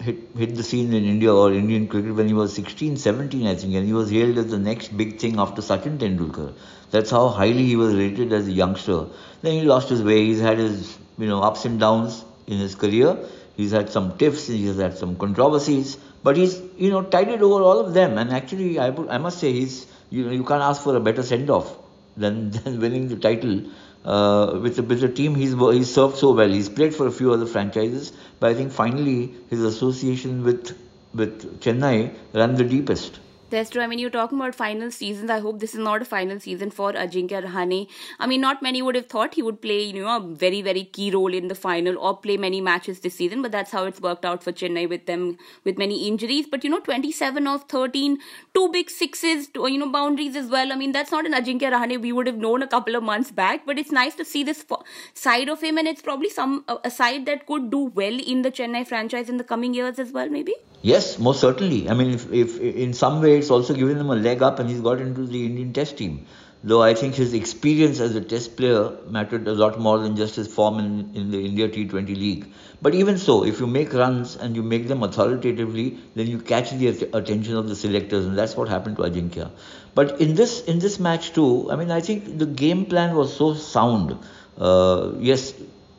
hit, 0.00 0.16
hit 0.36 0.54
the 0.56 0.62
scene 0.62 0.92
in 0.92 1.04
India 1.04 1.32
or 1.32 1.52
Indian 1.52 1.86
cricket 1.86 2.14
when 2.14 2.26
he 2.26 2.34
was 2.34 2.52
16, 2.54 2.96
17, 2.96 3.46
I 3.46 3.54
think, 3.54 3.74
and 3.74 3.86
he 3.86 3.92
was 3.92 4.10
hailed 4.10 4.36
as 4.36 4.50
the 4.50 4.58
next 4.58 4.96
big 4.96 5.18
thing 5.18 5.38
after 5.38 5.62
Sachin 5.62 5.98
Tendulkar. 5.98 6.52
That's 6.90 7.10
how 7.10 7.28
highly 7.28 7.64
he 7.64 7.76
was 7.76 7.94
rated 7.94 8.32
as 8.32 8.48
a 8.48 8.52
youngster. 8.52 9.06
Then 9.42 9.52
he 9.52 9.62
lost 9.62 9.88
his 9.88 10.02
way. 10.02 10.24
He's 10.26 10.40
had 10.40 10.58
his 10.58 10.98
you 11.18 11.28
know 11.28 11.42
ups 11.42 11.64
and 11.64 11.80
downs 11.80 12.24
in 12.46 12.58
his 12.58 12.74
career. 12.74 13.16
He's 13.56 13.70
had 13.70 13.90
some 13.90 14.18
tiffs. 14.18 14.46
He's 14.46 14.76
had 14.76 14.98
some 14.98 15.16
controversies, 15.16 15.96
but 16.22 16.36
he's 16.36 16.60
you 16.76 16.90
know 16.90 17.02
tided 17.02 17.42
over 17.42 17.62
all 17.62 17.80
of 17.80 17.94
them. 17.94 18.18
And 18.18 18.32
actually, 18.32 18.78
I, 18.78 18.88
I 18.88 19.18
must 19.18 19.38
say 19.38 19.52
he's 19.52 19.86
you 20.10 20.28
you 20.30 20.44
can't 20.44 20.62
ask 20.62 20.82
for 20.82 20.96
a 20.96 21.00
better 21.00 21.22
send 21.22 21.50
off 21.50 21.76
than, 22.16 22.50
than 22.56 22.80
winning 22.80 23.08
the 23.08 23.16
title 23.16 23.62
uh, 24.04 24.58
with, 24.62 24.78
with 24.78 25.00
the 25.00 25.08
team 25.08 25.34
he's, 25.34 25.52
he's 25.52 25.92
served 25.92 26.16
so 26.16 26.32
well. 26.32 26.48
He's 26.48 26.68
played 26.68 26.94
for 26.94 27.06
a 27.06 27.10
few 27.10 27.32
other 27.32 27.46
franchises, 27.46 28.12
but 28.38 28.50
I 28.50 28.54
think 28.54 28.72
finally 28.72 29.34
his 29.50 29.62
association 29.62 30.44
with, 30.44 30.78
with 31.12 31.60
Chennai 31.60 32.14
ran 32.32 32.54
the 32.54 32.64
deepest. 32.64 33.18
That's 33.48 33.70
true. 33.70 33.80
I 33.80 33.86
mean, 33.86 34.00
you're 34.00 34.10
talking 34.10 34.38
about 34.40 34.56
final 34.56 34.90
seasons. 34.90 35.30
I 35.30 35.38
hope 35.38 35.60
this 35.60 35.72
is 35.72 35.78
not 35.78 36.02
a 36.02 36.04
final 36.04 36.40
season 36.40 36.72
for 36.72 36.92
Ajinkya 36.92 37.44
Rahane. 37.44 37.88
I 38.18 38.26
mean, 38.26 38.40
not 38.40 38.60
many 38.60 38.82
would 38.82 38.96
have 38.96 39.06
thought 39.06 39.34
he 39.34 39.42
would 39.42 39.62
play, 39.62 39.84
you 39.84 40.02
know, 40.02 40.16
a 40.16 40.20
very, 40.20 40.62
very 40.62 40.82
key 40.82 41.12
role 41.12 41.32
in 41.32 41.46
the 41.46 41.54
final 41.54 41.96
or 41.96 42.16
play 42.16 42.36
many 42.36 42.60
matches 42.60 42.98
this 43.00 43.14
season, 43.14 43.42
but 43.42 43.52
that's 43.52 43.70
how 43.70 43.84
it's 43.84 44.00
worked 44.00 44.24
out 44.24 44.42
for 44.42 44.50
Chennai 44.50 44.88
with 44.88 45.06
them, 45.06 45.38
with 45.62 45.78
many 45.78 46.08
injuries. 46.08 46.48
But, 46.50 46.64
you 46.64 46.70
know, 46.70 46.80
27 46.80 47.46
of 47.46 47.62
13, 47.68 48.18
two 48.52 48.68
big 48.72 48.90
sixes, 48.90 49.46
two, 49.46 49.70
you 49.70 49.78
know, 49.78 49.92
boundaries 49.92 50.34
as 50.34 50.48
well. 50.48 50.72
I 50.72 50.76
mean, 50.76 50.90
that's 50.90 51.12
not 51.12 51.24
an 51.24 51.32
Ajinkya 51.32 51.70
Rahane 51.70 52.00
we 52.00 52.10
would 52.10 52.26
have 52.26 52.38
known 52.38 52.62
a 52.62 52.66
couple 52.66 52.96
of 52.96 53.04
months 53.04 53.30
back, 53.30 53.64
but 53.64 53.78
it's 53.78 53.92
nice 53.92 54.16
to 54.16 54.24
see 54.24 54.42
this 54.42 54.66
side 55.14 55.48
of 55.48 55.62
him, 55.62 55.78
and 55.78 55.86
it's 55.86 56.02
probably 56.02 56.30
some 56.30 56.64
a 56.82 56.90
side 56.90 57.26
that 57.26 57.46
could 57.46 57.70
do 57.70 57.92
well 57.94 58.18
in 58.18 58.42
the 58.42 58.50
Chennai 58.50 58.84
franchise 58.84 59.28
in 59.28 59.36
the 59.36 59.44
coming 59.44 59.72
years 59.72 60.00
as 60.00 60.10
well, 60.10 60.28
maybe. 60.28 60.56
Yes, 60.86 61.18
most 61.18 61.40
certainly. 61.40 61.90
I 61.90 61.94
mean, 61.94 62.10
if, 62.10 62.32
if 62.32 62.60
in 62.60 62.94
some 62.94 63.20
way 63.20 63.38
it's 63.38 63.50
also 63.50 63.74
given 63.74 63.98
him 63.98 64.08
a 64.10 64.14
leg 64.14 64.40
up 64.40 64.60
and 64.60 64.70
he's 64.70 64.80
got 64.80 65.00
into 65.00 65.26
the 65.26 65.44
Indian 65.44 65.72
Test 65.72 65.96
team. 65.98 66.26
Though 66.62 66.80
I 66.80 66.94
think 66.94 67.16
his 67.16 67.34
experience 67.34 67.98
as 67.98 68.14
a 68.14 68.20
Test 68.20 68.56
player 68.56 68.92
mattered 69.08 69.48
a 69.48 69.52
lot 69.52 69.80
more 69.80 69.98
than 69.98 70.14
just 70.14 70.36
his 70.36 70.46
form 70.46 70.78
in, 70.78 71.10
in 71.16 71.32
the 71.32 71.44
India 71.44 71.68
T20 71.68 72.06
League. 72.16 72.46
But 72.80 72.94
even 72.94 73.18
so, 73.18 73.44
if 73.44 73.58
you 73.58 73.66
make 73.66 73.92
runs 73.94 74.36
and 74.36 74.54
you 74.54 74.62
make 74.62 74.86
them 74.86 75.02
authoritatively, 75.02 75.98
then 76.14 76.28
you 76.28 76.38
catch 76.38 76.70
the 76.70 76.88
attention 77.12 77.56
of 77.56 77.68
the 77.68 77.74
selectors, 77.74 78.24
and 78.24 78.38
that's 78.38 78.56
what 78.56 78.68
happened 78.68 78.96
to 78.98 79.02
Ajinkya. 79.02 79.50
But 79.96 80.20
in 80.20 80.36
this 80.36 80.62
in 80.64 80.78
this 80.78 81.00
match 81.00 81.32
too, 81.32 81.68
I 81.70 81.74
mean, 81.74 81.90
I 81.90 82.00
think 82.00 82.38
the 82.38 82.46
game 82.46 82.86
plan 82.86 83.16
was 83.16 83.36
so 83.36 83.54
sound. 83.54 84.16
Uh, 84.56 85.12
yes, 85.18 85.52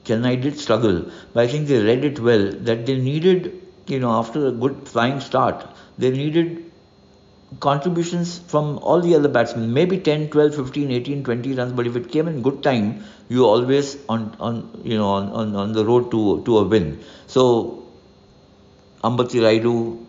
Chennai 0.05 0.41
did 0.41 0.57
struggle, 0.57 1.11
but 1.33 1.43
I 1.43 1.47
think 1.47 1.67
they 1.67 1.83
read 1.83 2.05
it 2.05 2.19
well 2.31 2.51
that 2.71 2.85
they 2.85 2.97
needed 2.97 3.66
you 3.89 3.99
know, 3.99 4.11
after 4.11 4.47
a 4.47 4.51
good 4.51 4.87
flying 4.87 5.19
start, 5.19 5.65
they 5.97 6.11
needed 6.11 6.63
contributions 7.59 8.39
from 8.39 8.77
all 8.79 8.99
the 9.01 9.15
other 9.15 9.29
batsmen, 9.29 9.73
maybe 9.73 9.97
10, 9.99 10.29
12, 10.29 10.55
15, 10.55 10.91
18, 10.91 11.23
20 11.23 11.53
runs, 11.53 11.71
but 11.71 11.87
if 11.87 11.95
it 11.95 12.11
came 12.11 12.27
in 12.27 12.41
good 12.41 12.61
time, 12.61 13.03
you 13.29 13.45
always 13.45 13.97
on, 14.09 14.35
on 14.39 14.81
you 14.83 14.97
know, 14.97 15.07
on, 15.07 15.29
on, 15.29 15.55
on 15.55 15.71
the 15.73 15.85
road 15.85 16.11
to, 16.11 16.43
to 16.43 16.57
a 16.57 16.63
win. 16.63 16.99
So, 17.27 17.85
Ambati 19.03 19.39
Rayudu 19.41 20.05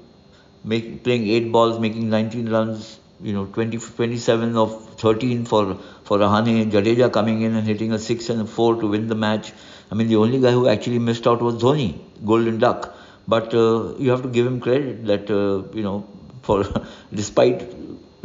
make, 0.65 1.05
playing 1.05 1.29
8 1.29 1.53
balls, 1.53 1.79
making 1.79 2.11
19 2.11 2.49
runs, 2.49 2.99
you 3.23 3.33
know, 3.33 3.47
20, 3.47 3.79
27 3.79 4.57
of 4.57 4.95
13 4.97 5.45
for, 5.45 5.77
for 6.05 6.19
Rahane, 6.19 6.71
Jadeja 6.71 7.13
coming 7.13 7.43
in 7.43 7.55
and 7.55 7.67
hitting 7.67 7.93
a 7.93 7.99
6 7.99 8.29
and 8.31 8.43
a 8.43 8.47
4 8.47 8.81
to 8.81 8.89
win 8.89 9.07
the 9.09 9.15
match. 9.15 9.53
I 9.91 9.95
mean, 9.95 10.09
the 10.09 10.17
only 10.17 10.41
guy 10.41 10.53
who 10.53 10.69
actually 10.69 10.99
missed 10.99 11.27
out 11.27 11.41
was 11.41 11.55
Dhoni, 11.57 11.99
Golden 12.25 12.59
Duck. 12.59 12.95
But 13.29 13.53
uh, 13.53 13.95
you 13.99 14.11
have 14.11 14.23
to 14.23 14.29
give 14.29 14.47
him 14.47 14.59
credit 14.59 15.05
that 15.07 15.31
uh, 15.31 15.71
you 15.77 15.83
know, 15.83 16.09
for 16.43 16.65
despite 17.15 17.67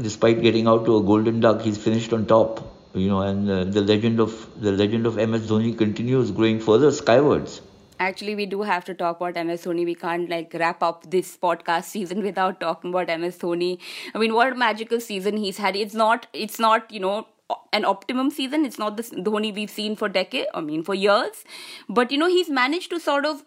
despite 0.02 0.42
getting 0.42 0.68
out 0.68 0.86
to 0.86 0.98
a 0.98 1.04
golden 1.04 1.42
duck, 1.42 1.62
he's 1.62 1.78
finished 1.78 2.14
on 2.14 2.26
top. 2.26 2.62
You 2.94 3.10
know, 3.10 3.22
and 3.22 3.50
uh, 3.50 3.64
the 3.66 3.82
legend 3.82 4.20
of 4.20 4.34
the 4.62 4.72
legend 4.72 5.06
of 5.06 5.16
MS 5.16 5.48
Dhoni 5.50 5.78
continues 5.78 6.32
growing 6.32 6.60
further 6.60 6.92
skywards. 6.92 7.62
Actually 8.00 8.36
we 8.36 8.46
do 8.46 8.62
have 8.64 8.86
to 8.86 8.94
talk 8.94 9.20
about 9.22 9.36
ms 9.46 9.66
dhoni. 9.66 9.86
We 9.86 9.96
can't 9.96 10.30
like 10.30 10.54
wrap 10.62 10.82
up 10.84 11.10
this 11.10 11.38
podcast 11.38 11.86
season 11.86 12.24
without 12.30 12.60
talking 12.60 12.90
about 12.94 13.08
ms 13.20 13.38
dhoni. 13.44 13.78
I 14.14 14.20
mean 14.24 14.34
what 14.34 14.54
a 14.54 14.56
magical 14.56 15.00
season 15.00 15.38
he's 15.38 15.58
had. 15.58 15.76
It's 15.76 15.94
not 15.94 16.28
it's 16.34 16.60
not 16.60 16.92
you 16.92 17.00
know 17.00 17.28
an 17.72 17.86
optimum 17.86 18.32
season. 18.32 18.66
It's 18.66 18.80
not 18.80 18.98
the 18.98 19.04
dhoni 19.04 19.54
we've 19.54 19.70
seen 19.70 19.96
for 19.96 20.10
decade 20.10 20.48
i 20.54 20.62
mean 20.62 20.84
for 20.84 20.96
years. 20.96 21.44
But 21.88 22.12
you 22.12 22.18
know 22.18 22.28
he's 22.28 22.50
managed 22.50 22.90
to 22.96 23.00
sort 23.00 23.26
of 23.26 23.44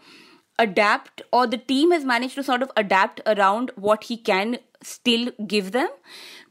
adapt 0.59 1.23
or 1.33 1.47
the 1.47 1.59
team 1.59 1.91
has 1.91 2.05
managed 2.05 2.35
to 2.35 2.43
sort 2.43 2.63
of 2.63 2.71
adapt 2.77 3.21
around 3.27 3.71
what 3.77 4.05
he 4.05 4.17
can 4.17 4.59
still 4.83 5.31
give 5.47 5.73
them. 5.73 5.89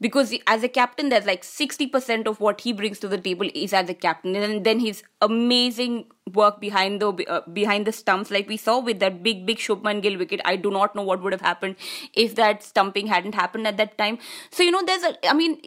Because 0.00 0.34
as 0.46 0.62
a 0.62 0.68
captain 0.68 1.08
there's 1.08 1.26
like 1.26 1.42
60% 1.42 2.26
of 2.26 2.40
what 2.40 2.60
he 2.60 2.72
brings 2.72 2.98
to 3.00 3.08
the 3.08 3.18
table 3.18 3.48
is 3.54 3.72
as 3.72 3.88
a 3.88 3.94
captain. 3.94 4.36
And 4.36 4.64
then 4.64 4.80
his 4.80 5.02
amazing 5.20 6.06
work 6.32 6.60
behind 6.60 7.00
the 7.00 7.12
uh, 7.28 7.40
behind 7.52 7.86
the 7.86 7.92
stumps 7.92 8.30
like 8.30 8.48
we 8.48 8.56
saw 8.56 8.80
with 8.80 8.98
that 8.98 9.22
big 9.22 9.46
big 9.46 9.58
Shubman 9.58 10.02
Gill 10.02 10.18
wicket. 10.18 10.40
I 10.44 10.56
do 10.56 10.70
not 10.70 10.94
know 10.94 11.02
what 11.02 11.22
would 11.22 11.32
have 11.32 11.40
happened 11.40 11.76
if 12.14 12.34
that 12.34 12.62
stumping 12.62 13.06
hadn't 13.06 13.34
happened 13.34 13.66
at 13.66 13.76
that 13.76 13.96
time. 13.96 14.18
So 14.50 14.62
you 14.62 14.70
know 14.70 14.82
there's 14.84 15.04
a 15.04 15.28
I 15.28 15.34
mean 15.34 15.60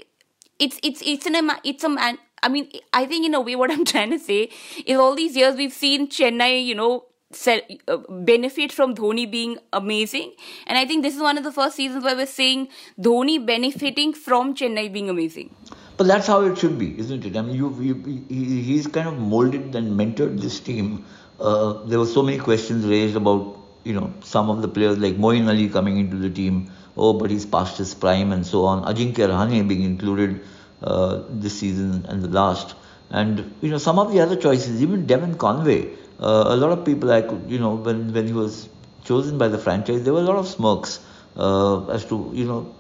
it's 0.59 0.79
it's 0.83 1.01
it's 1.05 1.25
an 1.25 1.51
it's 1.63 1.83
a 1.83 1.89
man 1.89 2.19
I 2.41 2.49
mean, 2.49 2.71
I 2.93 3.05
think 3.05 3.25
in 3.25 3.33
a 3.33 3.41
way, 3.41 3.55
what 3.55 3.71
I'm 3.71 3.85
trying 3.93 4.11
to 4.11 4.19
say 4.19 4.49
is 4.85 4.97
all 4.97 5.15
these 5.15 5.35
years 5.35 5.55
we've 5.55 5.73
seen 5.73 6.07
Chennai, 6.07 6.65
you 6.65 6.75
know, 6.75 7.05
benefit 7.31 8.71
from 8.71 8.95
Dhoni 8.95 9.29
being 9.29 9.57
amazing. 9.71 10.33
And 10.65 10.77
I 10.77 10.85
think 10.85 11.03
this 11.03 11.15
is 11.15 11.21
one 11.21 11.37
of 11.37 11.43
the 11.43 11.51
first 11.51 11.75
seasons 11.75 12.03
where 12.03 12.15
we're 12.15 12.25
seeing 12.25 12.69
Dhoni 12.99 13.45
benefiting 13.45 14.13
from 14.13 14.55
Chennai 14.55 14.91
being 14.91 15.09
amazing. 15.09 15.55
But 15.97 16.07
that's 16.07 16.25
how 16.25 16.41
it 16.41 16.57
should 16.57 16.79
be, 16.79 16.97
isn't 16.97 17.25
it? 17.25 17.37
I 17.37 17.41
mean, 17.41 17.55
you, 17.55 17.75
you 17.81 18.61
he's 18.63 18.87
kind 18.87 19.07
of 19.07 19.17
molded 19.17 19.75
and 19.75 19.99
mentored 19.99 20.41
this 20.41 20.59
team. 20.59 21.05
Uh, 21.39 21.83
there 21.85 21.99
were 21.99 22.07
so 22.07 22.23
many 22.23 22.39
questions 22.39 22.85
raised 22.85 23.15
about, 23.15 23.57
you 23.83 23.93
know, 23.93 24.11
some 24.23 24.49
of 24.49 24.61
the 24.61 24.67
players 24.67 24.97
like 24.97 25.17
Moeen 25.17 25.47
Ali 25.47 25.69
coming 25.69 25.97
into 25.97 26.17
the 26.17 26.29
team. 26.29 26.71
Oh, 26.97 27.13
but 27.13 27.29
he's 27.29 27.45
past 27.45 27.77
his 27.77 27.93
prime 27.93 28.31
and 28.31 28.45
so 28.45 28.65
on. 28.65 28.83
Ajinkya 28.85 29.29
Rahane 29.29 29.67
being 29.67 29.83
included 29.83 30.41
uh, 30.81 31.23
this 31.29 31.59
season 31.59 32.05
and 32.09 32.23
the 32.23 32.29
last. 32.29 32.75
And, 33.11 33.53
you 33.61 33.69
know, 33.69 33.77
some 33.77 33.99
of 33.99 34.11
the 34.11 34.19
other 34.21 34.35
choices, 34.35 34.81
even 34.81 35.05
Devon 35.05 35.35
Conway, 35.35 35.91
uh, 36.19 36.45
a 36.47 36.55
lot 36.55 36.71
of 36.71 36.85
people 36.85 37.11
I 37.11 37.21
could, 37.21 37.45
you 37.47 37.59
know, 37.59 37.75
when, 37.75 38.13
when 38.13 38.27
he 38.27 38.33
was 38.33 38.69
chosen 39.03 39.37
by 39.37 39.47
the 39.47 39.57
franchise, 39.57 40.03
there 40.03 40.13
were 40.13 40.19
a 40.19 40.23
lot 40.23 40.37
of 40.37 40.47
smirks 40.47 40.99
uh, 41.37 41.87
as 41.87 42.05
to, 42.05 42.31
you 42.33 42.45
know, 42.45 42.75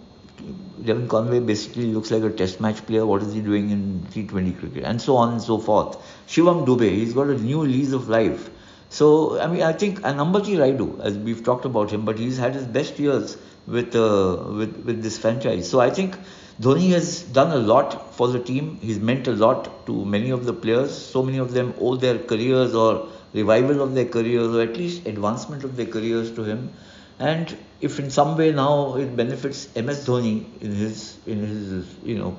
Devon 0.83 1.07
Conway 1.07 1.39
basically 1.39 1.87
looks 1.87 2.11
like 2.11 2.23
a 2.23 2.29
test 2.29 2.61
match 2.61 2.85
player. 2.85 3.05
What 3.05 3.21
is 3.21 3.33
he 3.33 3.41
doing 3.41 3.69
in 3.71 4.05
T20 4.11 4.59
cricket? 4.59 4.83
And 4.83 5.01
so 5.01 5.17
on 5.17 5.33
and 5.33 5.41
so 5.41 5.57
forth. 5.57 5.97
Shivam 6.27 6.65
Dube, 6.65 6.89
he's 6.89 7.13
got 7.13 7.27
a 7.27 7.37
new 7.37 7.61
lease 7.63 7.91
of 7.91 8.07
life. 8.09 8.49
So, 8.89 9.39
I 9.39 9.47
mean, 9.47 9.61
I 9.61 9.73
think 9.73 9.99
Ambati 10.01 10.57
Rayudu, 10.57 10.99
as 11.01 11.17
we've 11.17 11.43
talked 11.43 11.65
about 11.65 11.91
him, 11.91 12.05
but 12.05 12.17
he's 12.17 12.37
had 12.37 12.55
his 12.55 12.65
best 12.65 12.97
years 12.97 13.37
with, 13.67 13.95
uh, 13.95 14.43
with, 14.47 14.83
with 14.85 15.03
this 15.03 15.17
franchise. 15.17 15.69
So 15.69 15.79
I 15.79 15.89
think 15.89 16.17
Dhoni 16.59 16.89
has 16.91 17.21
done 17.21 17.51
a 17.51 17.57
lot 17.57 18.15
for 18.15 18.27
the 18.27 18.39
team. 18.39 18.79
He's 18.81 18.99
meant 18.99 19.27
a 19.27 19.31
lot 19.31 19.85
to 19.85 20.05
many 20.05 20.31
of 20.31 20.45
the 20.45 20.53
players. 20.53 20.97
So 20.97 21.21
many 21.21 21.37
of 21.37 21.53
them 21.53 21.73
owe 21.79 21.95
their 21.97 22.17
careers 22.17 22.73
or 22.73 23.07
revival 23.33 23.81
of 23.81 23.95
their 23.95 24.05
careers 24.05 24.55
or 24.55 24.61
at 24.61 24.75
least 24.75 25.05
advancement 25.05 25.63
of 25.63 25.75
their 25.75 25.85
careers 25.85 26.31
to 26.31 26.43
him. 26.43 26.71
And 27.19 27.55
if 27.81 27.99
in 27.99 28.09
some 28.09 28.37
way 28.37 28.51
now 28.51 28.95
it 28.95 29.15
benefits 29.15 29.75
MS 29.75 30.05
Dhoni 30.07 30.61
in 30.61 30.71
his 30.71 31.17
in 31.27 31.39
his 31.39 31.95
you 32.03 32.17
know 32.17 32.37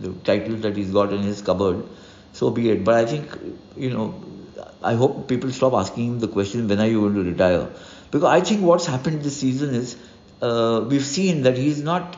the 0.00 0.12
titles 0.24 0.62
that 0.62 0.76
he's 0.76 0.90
got 0.90 1.12
in 1.12 1.22
his 1.22 1.42
cupboard, 1.42 1.84
so 2.32 2.50
be 2.50 2.70
it. 2.70 2.84
But 2.84 2.94
I 2.94 3.06
think 3.06 3.28
you 3.76 3.90
know 3.90 4.14
I 4.82 4.94
hope 4.94 5.28
people 5.28 5.50
stop 5.50 5.74
asking 5.74 6.06
him 6.06 6.18
the 6.20 6.28
question 6.28 6.66
when 6.66 6.80
are 6.80 6.86
you 6.86 7.00
going 7.02 7.14
to 7.14 7.24
retire, 7.24 7.68
because 8.10 8.24
I 8.24 8.40
think 8.40 8.62
what's 8.62 8.86
happened 8.86 9.22
this 9.22 9.36
season 9.36 9.74
is 9.74 9.96
uh, 10.40 10.84
we've 10.88 11.04
seen 11.04 11.42
that 11.42 11.58
he's 11.58 11.82
not 11.82 12.16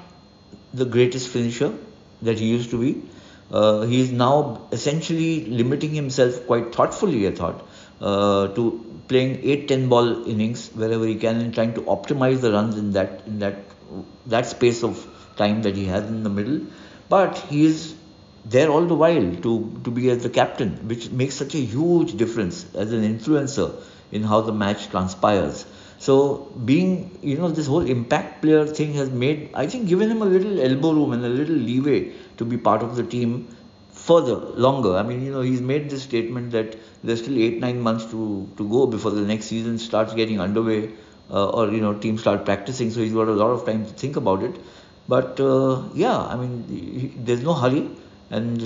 the 0.73 0.85
greatest 0.85 1.29
finisher 1.29 1.73
that 2.23 2.39
he 2.39 2.47
used 2.47 2.71
to 2.71 2.81
be. 2.81 3.03
Uh, 3.51 3.83
he 3.83 4.01
is 4.01 4.11
now 4.11 4.63
essentially 4.73 5.45
limiting 5.47 5.91
himself 5.91 6.47
quite 6.47 6.75
thoughtfully. 6.75 7.27
I 7.29 7.33
thought 7.33 7.67
uh, 8.11 8.49
to 8.57 8.63
playing 9.09 9.33
8 9.43 9.69
10 9.69 9.89
ball 9.89 10.09
innings 10.33 10.69
wherever 10.81 11.07
he 11.07 11.17
can 11.25 11.41
and 11.41 11.55
trying 11.55 11.75
to 11.79 11.83
optimize 11.97 12.41
the 12.41 12.53
runs 12.53 12.77
in 12.83 12.93
that 12.93 13.23
in 13.27 13.39
that 13.45 13.57
that 14.35 14.47
space 14.55 14.83
of 14.89 15.05
time 15.37 15.63
that 15.63 15.77
he 15.77 15.85
has 15.87 16.05
in 16.15 16.23
the 16.23 16.35
middle. 16.39 16.61
But 17.09 17.39
he 17.51 17.65
is 17.65 17.95
there 18.45 18.69
all 18.71 18.87
the 18.93 18.99
while 19.03 19.29
to 19.47 19.53
to 19.85 19.91
be 19.99 20.11
as 20.11 20.23
the 20.23 20.33
captain 20.41 20.73
which 20.93 21.11
makes 21.23 21.41
such 21.43 21.55
a 21.55 21.65
huge 21.77 22.17
difference 22.23 22.61
as 22.75 22.93
an 22.99 23.03
influencer 23.13 23.69
in 24.13 24.23
how 24.23 24.41
the 24.43 24.53
match 24.53 24.89
transpires. 24.91 25.65
So 26.07 26.15
being 26.71 27.19
you 27.23 27.39
know 27.39 27.51
this 27.59 27.67
whole 27.67 27.91
impact 27.97 28.43
player 28.43 28.65
thing 28.79 28.95
has 29.01 29.11
made 29.25 29.39
i 29.63 29.67
think 29.67 29.87
given 29.93 30.11
him 30.15 30.23
a 30.27 30.31
little 30.33 30.61
elbow 30.69 30.91
room 30.97 31.13
and 31.17 31.25
a 31.29 31.35
little 31.41 31.61
leeway 31.69 32.01
to 32.41 32.45
be 32.51 32.59
part 32.69 32.83
of 32.89 32.97
the 32.97 33.05
team 33.15 33.37
further, 34.09 34.37
longer. 34.67 34.97
I 34.97 35.03
mean, 35.03 35.25
you 35.25 35.33
know, 35.33 35.41
he's 35.41 35.63
made 35.63 35.89
this 35.89 36.03
statement 36.03 36.51
that 36.53 36.77
there's 37.03 37.23
still 37.23 37.39
eight, 37.39 37.59
nine 37.59 37.81
months 37.81 38.05
to, 38.13 38.49
to 38.59 38.69
go 38.69 38.87
before 38.87 39.13
the 39.13 39.23
next 39.23 39.47
season 39.47 39.79
starts 39.79 40.13
getting 40.15 40.41
underway 40.41 40.91
uh, 41.31 41.49
or, 41.49 41.71
you 41.71 41.81
know, 41.81 41.95
teams 41.95 42.21
start 42.21 42.45
practicing. 42.45 42.91
So 42.91 43.01
he's 43.01 43.15
got 43.15 43.29
a 43.29 43.39
lot 43.43 43.51
of 43.51 43.65
time 43.65 43.87
to 43.87 43.93
think 43.93 44.17
about 44.17 44.43
it. 44.43 44.55
But 45.09 45.41
uh, 45.41 45.83
yeah, 45.95 46.19
I 46.19 46.37
mean, 46.37 46.65
he, 46.69 47.07
there's 47.17 47.43
no 47.43 47.55
hurry. 47.55 47.91
And 48.31 48.63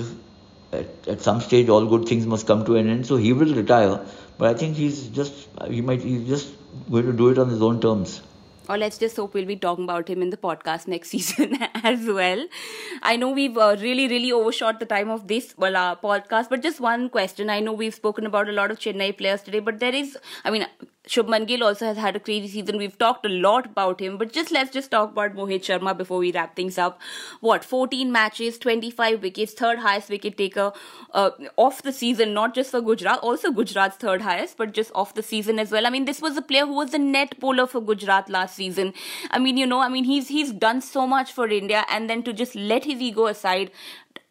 at, 0.73 1.07
at 1.07 1.21
some 1.21 1.39
stage, 1.41 1.69
all 1.69 1.85
good 1.85 2.07
things 2.07 2.25
must 2.25 2.45
come 2.45 2.65
to 2.65 2.75
an 2.75 2.89
end. 2.89 3.07
So 3.07 3.15
he 3.15 3.31
will 3.31 3.55
retire. 3.55 4.05
But 4.37 4.49
I 4.49 4.53
think 4.55 4.75
he's 4.75 5.07
just, 5.07 5.47
he 5.67 5.81
might, 5.81 6.01
he's 6.01 6.27
just 6.27 6.53
going 6.91 7.05
to 7.05 7.13
do 7.13 7.29
it 7.29 7.37
on 7.37 7.49
his 7.49 7.61
own 7.61 7.79
terms 7.79 8.21
or 8.69 8.77
let's 8.77 8.97
just 8.97 9.17
hope 9.17 9.33
we'll 9.33 9.45
be 9.45 9.55
talking 9.55 9.83
about 9.83 10.07
him 10.07 10.21
in 10.21 10.29
the 10.29 10.37
podcast 10.37 10.87
next 10.93 11.09
season 11.09 11.57
as 11.83 12.05
well. 12.05 12.45
I 13.01 13.15
know 13.15 13.31
we've 13.31 13.57
uh, 13.57 13.75
really, 13.79 14.07
really 14.07 14.31
overshot 14.31 14.79
the 14.79 14.85
time 14.85 15.09
of 15.09 15.27
this 15.27 15.55
well, 15.57 15.75
uh, 15.75 15.95
podcast, 15.95 16.49
but 16.49 16.61
just 16.61 16.79
one 16.79 17.09
question. 17.09 17.49
I 17.49 17.59
know 17.59 17.73
we've 17.73 17.95
spoken 17.95 18.25
about 18.25 18.47
a 18.47 18.51
lot 18.51 18.71
of 18.71 18.79
Chennai 18.79 19.17
players 19.17 19.41
today, 19.41 19.59
but 19.59 19.79
there 19.79 19.95
is, 19.95 20.17
I 20.45 20.51
mean, 20.51 20.65
Shubman 21.07 21.47
Gill 21.47 21.63
also 21.63 21.85
has 21.85 21.97
had 21.97 22.15
a 22.15 22.19
crazy 22.19 22.47
season. 22.47 22.77
We've 22.77 22.97
talked 22.97 23.25
a 23.25 23.29
lot 23.29 23.65
about 23.65 23.99
him, 23.99 24.17
but 24.17 24.31
just 24.33 24.51
let's 24.51 24.69
just 24.69 24.91
talk 24.91 25.11
about 25.11 25.33
Mohit 25.33 25.61
Sharma 25.61 25.97
before 25.97 26.19
we 26.19 26.31
wrap 26.31 26.55
things 26.55 26.77
up. 26.77 26.99
What 27.39 27.63
14 27.63 28.11
matches, 28.11 28.59
25 28.59 29.21
wickets, 29.23 29.53
third 29.53 29.79
highest 29.79 30.09
wicket 30.09 30.37
taker 30.37 30.71
uh, 31.13 31.31
off 31.55 31.81
the 31.81 31.93
season, 31.93 32.33
not 32.33 32.53
just 32.53 32.69
for 32.69 32.81
Gujarat, 32.81 33.19
also 33.19 33.51
Gujarat's 33.51 33.95
third 33.95 34.21
highest, 34.21 34.57
but 34.57 34.73
just 34.73 34.91
off 34.93 35.15
the 35.15 35.23
season 35.23 35.57
as 35.57 35.71
well. 35.71 35.87
I 35.87 35.89
mean, 35.89 36.05
this 36.05 36.21
was 36.21 36.37
a 36.37 36.41
player 36.41 36.65
who 36.65 36.73
was 36.73 36.91
the 36.91 36.99
net 36.99 37.39
bowler 37.39 37.65
for 37.65 37.81
Gujarat 37.81 38.29
last 38.29 38.55
season. 38.55 38.93
I 39.31 39.39
mean, 39.39 39.57
you 39.57 39.65
know, 39.65 39.79
I 39.79 39.89
mean, 39.89 40.03
he's 40.03 40.27
he's 40.27 40.51
done 40.51 40.81
so 40.81 41.07
much 41.07 41.31
for 41.31 41.47
India, 41.47 41.85
and 41.89 42.09
then 42.09 42.23
to 42.23 42.33
just 42.33 42.55
let 42.55 42.83
his 42.83 43.01
ego 43.01 43.25
aside, 43.27 43.71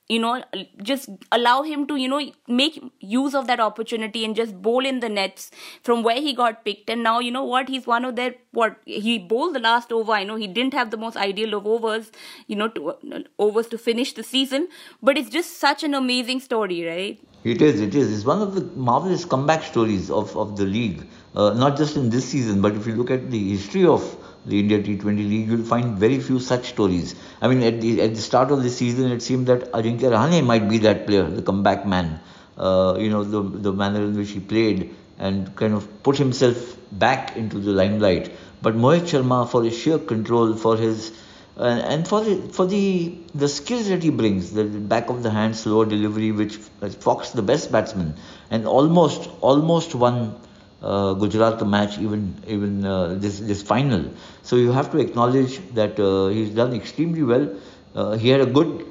you 0.08 0.18
know 0.18 0.42
just 0.82 1.08
allow 1.32 1.62
him 1.62 1.86
to 1.86 1.96
you 1.96 2.08
know 2.08 2.20
make 2.46 2.82
use 3.00 3.34
of 3.34 3.46
that 3.46 3.60
opportunity 3.60 4.24
and 4.24 4.34
just 4.34 4.60
bowl 4.62 4.86
in 4.86 5.00
the 5.00 5.08
nets 5.08 5.50
from 5.82 6.02
where 6.02 6.20
he 6.20 6.32
got 6.32 6.64
picked. 6.64 6.88
And 6.90 7.02
now 7.02 7.18
you 7.20 7.30
know 7.30 7.44
what? 7.44 7.68
He's 7.68 7.86
one 7.86 8.04
of 8.04 8.16
their 8.16 8.34
what 8.52 8.76
he 8.84 9.18
bowled 9.18 9.54
the 9.54 9.60
last 9.60 9.92
over. 9.92 10.12
I 10.12 10.24
know 10.24 10.36
he 10.36 10.46
didn't 10.46 10.74
have 10.74 10.90
the 10.90 10.96
most 10.96 11.16
ideal 11.16 11.54
of 11.54 11.66
overs 11.66 12.10
you 12.46 12.56
know 12.56 12.68
to, 12.68 12.90
uh, 12.90 13.20
overs 13.38 13.68
to 13.68 13.78
finish 13.78 14.14
the 14.14 14.22
season. 14.22 14.68
But 15.02 15.18
it's 15.18 15.30
just 15.30 15.58
such 15.58 15.84
an 15.84 15.94
amazing 15.94 16.40
story 16.40 16.84
right? 16.86 17.20
It 17.44 17.62
is 17.62 17.80
it 17.80 17.94
is. 17.94 18.12
It's 18.12 18.24
one 18.24 18.40
of 18.40 18.54
the 18.54 18.62
marvelous 18.88 19.24
comeback 19.24 19.62
stories 19.62 20.10
of 20.10 20.36
of 20.36 20.56
the 20.56 20.64
league. 20.64 21.06
Uh, 21.34 21.52
not 21.52 21.76
just 21.76 21.96
in 21.96 22.08
this 22.08 22.24
season 22.24 22.62
but 22.62 22.74
if 22.74 22.86
you 22.86 22.94
look 22.94 23.10
at 23.10 23.30
the 23.30 23.50
history 23.50 23.84
of 23.84 24.02
the 24.48 24.58
India 24.60 24.82
T20 24.82 25.16
League, 25.16 25.48
you'll 25.48 25.64
find 25.64 25.98
very 25.98 26.18
few 26.20 26.40
such 26.40 26.66
stories. 26.66 27.14
I 27.40 27.48
mean, 27.48 27.62
at 27.62 27.80
the, 27.80 28.02
at 28.02 28.14
the 28.14 28.20
start 28.20 28.50
of 28.50 28.62
the 28.62 28.70
season, 28.70 29.12
it 29.12 29.22
seemed 29.22 29.46
that 29.46 29.72
Ajinkya 29.72 30.10
Rahane 30.10 30.44
might 30.44 30.68
be 30.68 30.78
that 30.78 31.06
player, 31.06 31.24
the 31.24 31.42
comeback 31.42 31.86
man. 31.86 32.20
Uh, 32.56 32.96
you 32.98 33.08
know, 33.10 33.22
the, 33.22 33.42
the 33.42 33.72
manner 33.72 34.02
in 34.02 34.16
which 34.16 34.30
he 34.30 34.40
played 34.40 34.94
and 35.18 35.54
kind 35.56 35.74
of 35.74 36.02
put 36.02 36.16
himself 36.16 36.76
back 36.92 37.36
into 37.36 37.58
the 37.58 37.70
limelight. 37.70 38.32
But 38.62 38.74
Mohit 38.74 39.02
Sharma, 39.02 39.48
for 39.48 39.62
his 39.62 39.78
sheer 39.78 39.98
control, 39.98 40.54
for 40.54 40.76
his 40.76 41.12
uh, 41.58 41.64
and 41.64 42.06
for 42.06 42.22
the 42.22 42.36
for 42.52 42.66
the 42.66 43.18
the 43.34 43.48
skills 43.48 43.88
that 43.88 44.02
he 44.02 44.10
brings, 44.10 44.52
the 44.52 44.64
back 44.64 45.10
of 45.10 45.22
the 45.24 45.30
hand 45.30 45.56
slower 45.56 45.84
delivery, 45.84 46.30
which 46.30 46.56
Fox 46.56 47.30
the 47.30 47.42
best 47.42 47.72
batsman, 47.72 48.14
and 48.50 48.66
almost 48.66 49.28
almost 49.40 49.94
won 49.94 50.38
uh, 50.82 51.14
Gujarat 51.14 51.66
match, 51.66 51.99
even 51.99 52.35
even 52.47 52.85
uh, 52.85 53.14
this 53.14 53.40
this 53.40 53.62
final. 53.62 54.04
So 54.42 54.56
you 54.56 54.73
have 54.73 54.90
to 54.92 54.99
acknowledge 54.99 55.58
that 55.75 55.99
uh, 55.99 56.28
he's 56.28 56.50
done 56.50 56.73
extremely 56.75 57.23
well. 57.23 57.49
Uh, 57.94 58.16
he 58.16 58.28
had 58.28 58.40
a 58.40 58.47
good, 58.47 58.87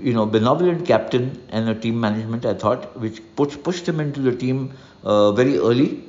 you 0.00 0.14
know, 0.14 0.26
benevolent 0.26 0.86
captain 0.86 1.42
and 1.50 1.68
a 1.68 1.74
team 1.74 2.00
management. 2.00 2.46
I 2.46 2.54
thought, 2.54 2.98
which 2.98 3.20
pushed 3.36 3.62
pushed 3.62 3.88
him 3.88 4.00
into 4.00 4.20
the 4.20 4.34
team 4.34 4.72
uh, 5.04 5.32
very 5.32 5.58
early. 5.58 6.02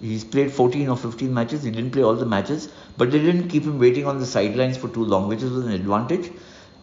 He's 0.00 0.24
played 0.24 0.52
14 0.52 0.88
or 0.88 0.96
15 0.96 1.32
matches. 1.32 1.62
He 1.62 1.70
didn't 1.70 1.92
play 1.92 2.02
all 2.02 2.14
the 2.14 2.26
matches, 2.26 2.68
but 2.98 3.10
they 3.10 3.18
didn't 3.18 3.48
keep 3.48 3.64
him 3.64 3.78
waiting 3.78 4.06
on 4.06 4.18
the 4.18 4.26
sidelines 4.26 4.76
for 4.76 4.88
too 4.88 5.04
long, 5.04 5.28
which 5.28 5.42
was 5.42 5.56
an 5.64 5.72
advantage 5.72 6.30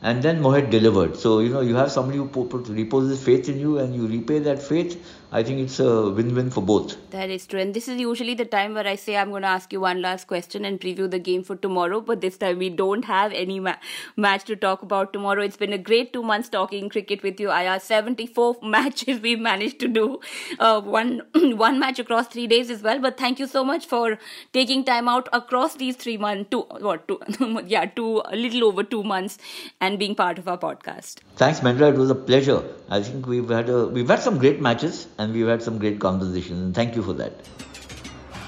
and 0.01 0.23
then 0.23 0.41
Mohit 0.41 0.69
delivered. 0.69 1.15
So 1.15 1.39
you 1.39 1.49
know 1.49 1.61
you 1.61 1.75
have 1.75 1.91
somebody 1.91 2.17
who 2.17 2.25
reposes 2.73 3.23
faith 3.23 3.49
in 3.49 3.59
you, 3.59 3.79
and 3.79 3.95
you 3.95 4.07
repay 4.07 4.39
that 4.39 4.61
faith. 4.61 5.01
I 5.33 5.43
think 5.43 5.59
it's 5.61 5.79
a 5.79 6.09
win-win 6.09 6.49
for 6.49 6.61
both. 6.61 6.97
That 7.11 7.29
is 7.29 7.47
true, 7.47 7.59
and 7.61 7.73
this 7.73 7.87
is 7.87 7.97
usually 8.01 8.33
the 8.33 8.43
time 8.43 8.73
where 8.73 8.85
I 8.85 8.95
say 8.95 9.15
I'm 9.15 9.29
going 9.29 9.43
to 9.43 9.47
ask 9.47 9.71
you 9.71 9.79
one 9.79 10.01
last 10.01 10.27
question 10.27 10.65
and 10.65 10.77
preview 10.77 11.09
the 11.09 11.19
game 11.19 11.41
for 11.41 11.55
tomorrow. 11.55 12.01
But 12.01 12.19
this 12.19 12.37
time 12.37 12.57
we 12.57 12.69
don't 12.69 13.05
have 13.05 13.31
any 13.31 13.59
ma- 13.59 13.77
match 14.17 14.43
to 14.45 14.57
talk 14.57 14.81
about 14.81 15.13
tomorrow. 15.13 15.41
It's 15.41 15.55
been 15.55 15.71
a 15.71 15.77
great 15.77 16.11
two 16.11 16.21
months 16.21 16.49
talking 16.49 16.89
cricket 16.89 17.23
with 17.23 17.39
you. 17.39 17.49
I 17.49 17.67
are 17.67 17.79
74 17.79 18.57
matches 18.63 19.21
we've 19.21 19.39
managed 19.39 19.79
to 19.81 19.87
do, 19.87 20.19
uh, 20.59 20.81
one 20.81 21.21
one 21.63 21.79
match 21.79 21.99
across 21.99 22.27
three 22.27 22.47
days 22.47 22.69
as 22.69 22.81
well. 22.81 22.99
But 22.99 23.17
thank 23.17 23.39
you 23.39 23.47
so 23.47 23.63
much 23.63 23.85
for 23.85 24.17
taking 24.51 24.83
time 24.83 25.07
out 25.07 25.29
across 25.31 25.75
these 25.75 25.95
three 25.95 26.17
months. 26.17 26.49
Two 26.51 26.65
what 26.89 27.07
two 27.07 27.21
yeah 27.67 27.85
two 27.85 28.21
a 28.25 28.35
little 28.35 28.65
over 28.65 28.83
two 28.83 29.03
months 29.03 29.37
and 29.79 29.90
and 29.91 29.99
being 29.99 30.15
part 30.15 30.38
of 30.41 30.47
our 30.47 30.58
podcast. 30.58 31.17
Thanks, 31.36 31.60
Mendra. 31.60 31.89
It 31.93 31.97
was 31.97 32.10
a 32.10 32.15
pleasure. 32.15 32.63
I 32.89 33.01
think 33.01 33.27
we've 33.27 33.49
had 33.49 33.69
a, 33.69 33.88
we've 33.88 34.08
had 34.08 34.21
some 34.21 34.38
great 34.38 34.62
matches 34.62 35.08
and 35.17 35.34
we've 35.34 35.47
had 35.47 35.62
some 35.62 35.80
great 35.80 35.99
conversations. 35.99 36.60
And 36.62 36.73
thank 36.73 36.95
you 36.95 37.04
for 37.04 37.13
that. 37.13 37.34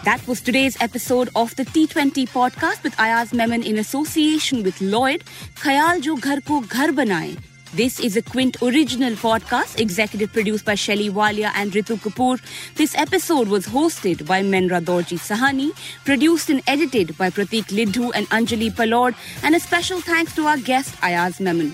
That 0.05 0.25
was 0.27 0.41
today's 0.41 0.77
episode 0.81 1.29
of 1.35 1.55
the 1.55 1.63
T20 1.63 2.27
podcast 2.29 2.83
with 2.83 2.99
Ayaz 2.99 3.33
Memon 3.33 3.63
in 3.63 3.77
association 3.77 4.63
with 4.63 4.79
Lloyd. 4.81 5.23
Khayal 5.55 6.01
jo 6.01 6.15
ghar 6.15 6.39
ko 6.41 6.61
ghar 6.61 6.89
banaye. 7.01 7.37
This 7.73 7.99
is 7.99 8.15
a 8.15 8.21
Quint 8.21 8.57
original 8.61 9.13
podcast, 9.13 9.79
executive 9.79 10.31
produced 10.31 10.63
by 10.63 10.75
Shelly 10.75 11.09
Walia 11.09 11.51
and 11.55 11.71
Ritu 11.71 11.97
Kapoor. 11.97 12.39
This 12.75 12.95
episode 12.95 13.47
was 13.47 13.65
hosted 13.65 14.27
by 14.27 14.43
Mendra 14.43 14.79
Dorji 14.79 15.17
Sahani, 15.17 15.71
produced 16.05 16.51
and 16.51 16.61
edited 16.67 17.17
by 17.17 17.31
Prateek 17.31 17.71
Lidhoo 17.71 18.11
and 18.13 18.29
Anjali 18.29 18.69
Palod, 18.69 19.15
and 19.41 19.55
a 19.55 19.59
special 19.59 20.01
thanks 20.01 20.35
to 20.35 20.45
our 20.45 20.57
guest 20.57 20.95
Ayaz 21.01 21.39
Memon. 21.39 21.73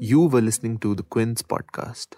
You 0.00 0.26
were 0.26 0.40
listening 0.40 0.78
to 0.78 0.94
the 0.94 1.02
Quints 1.02 1.42
podcast. 1.42 2.14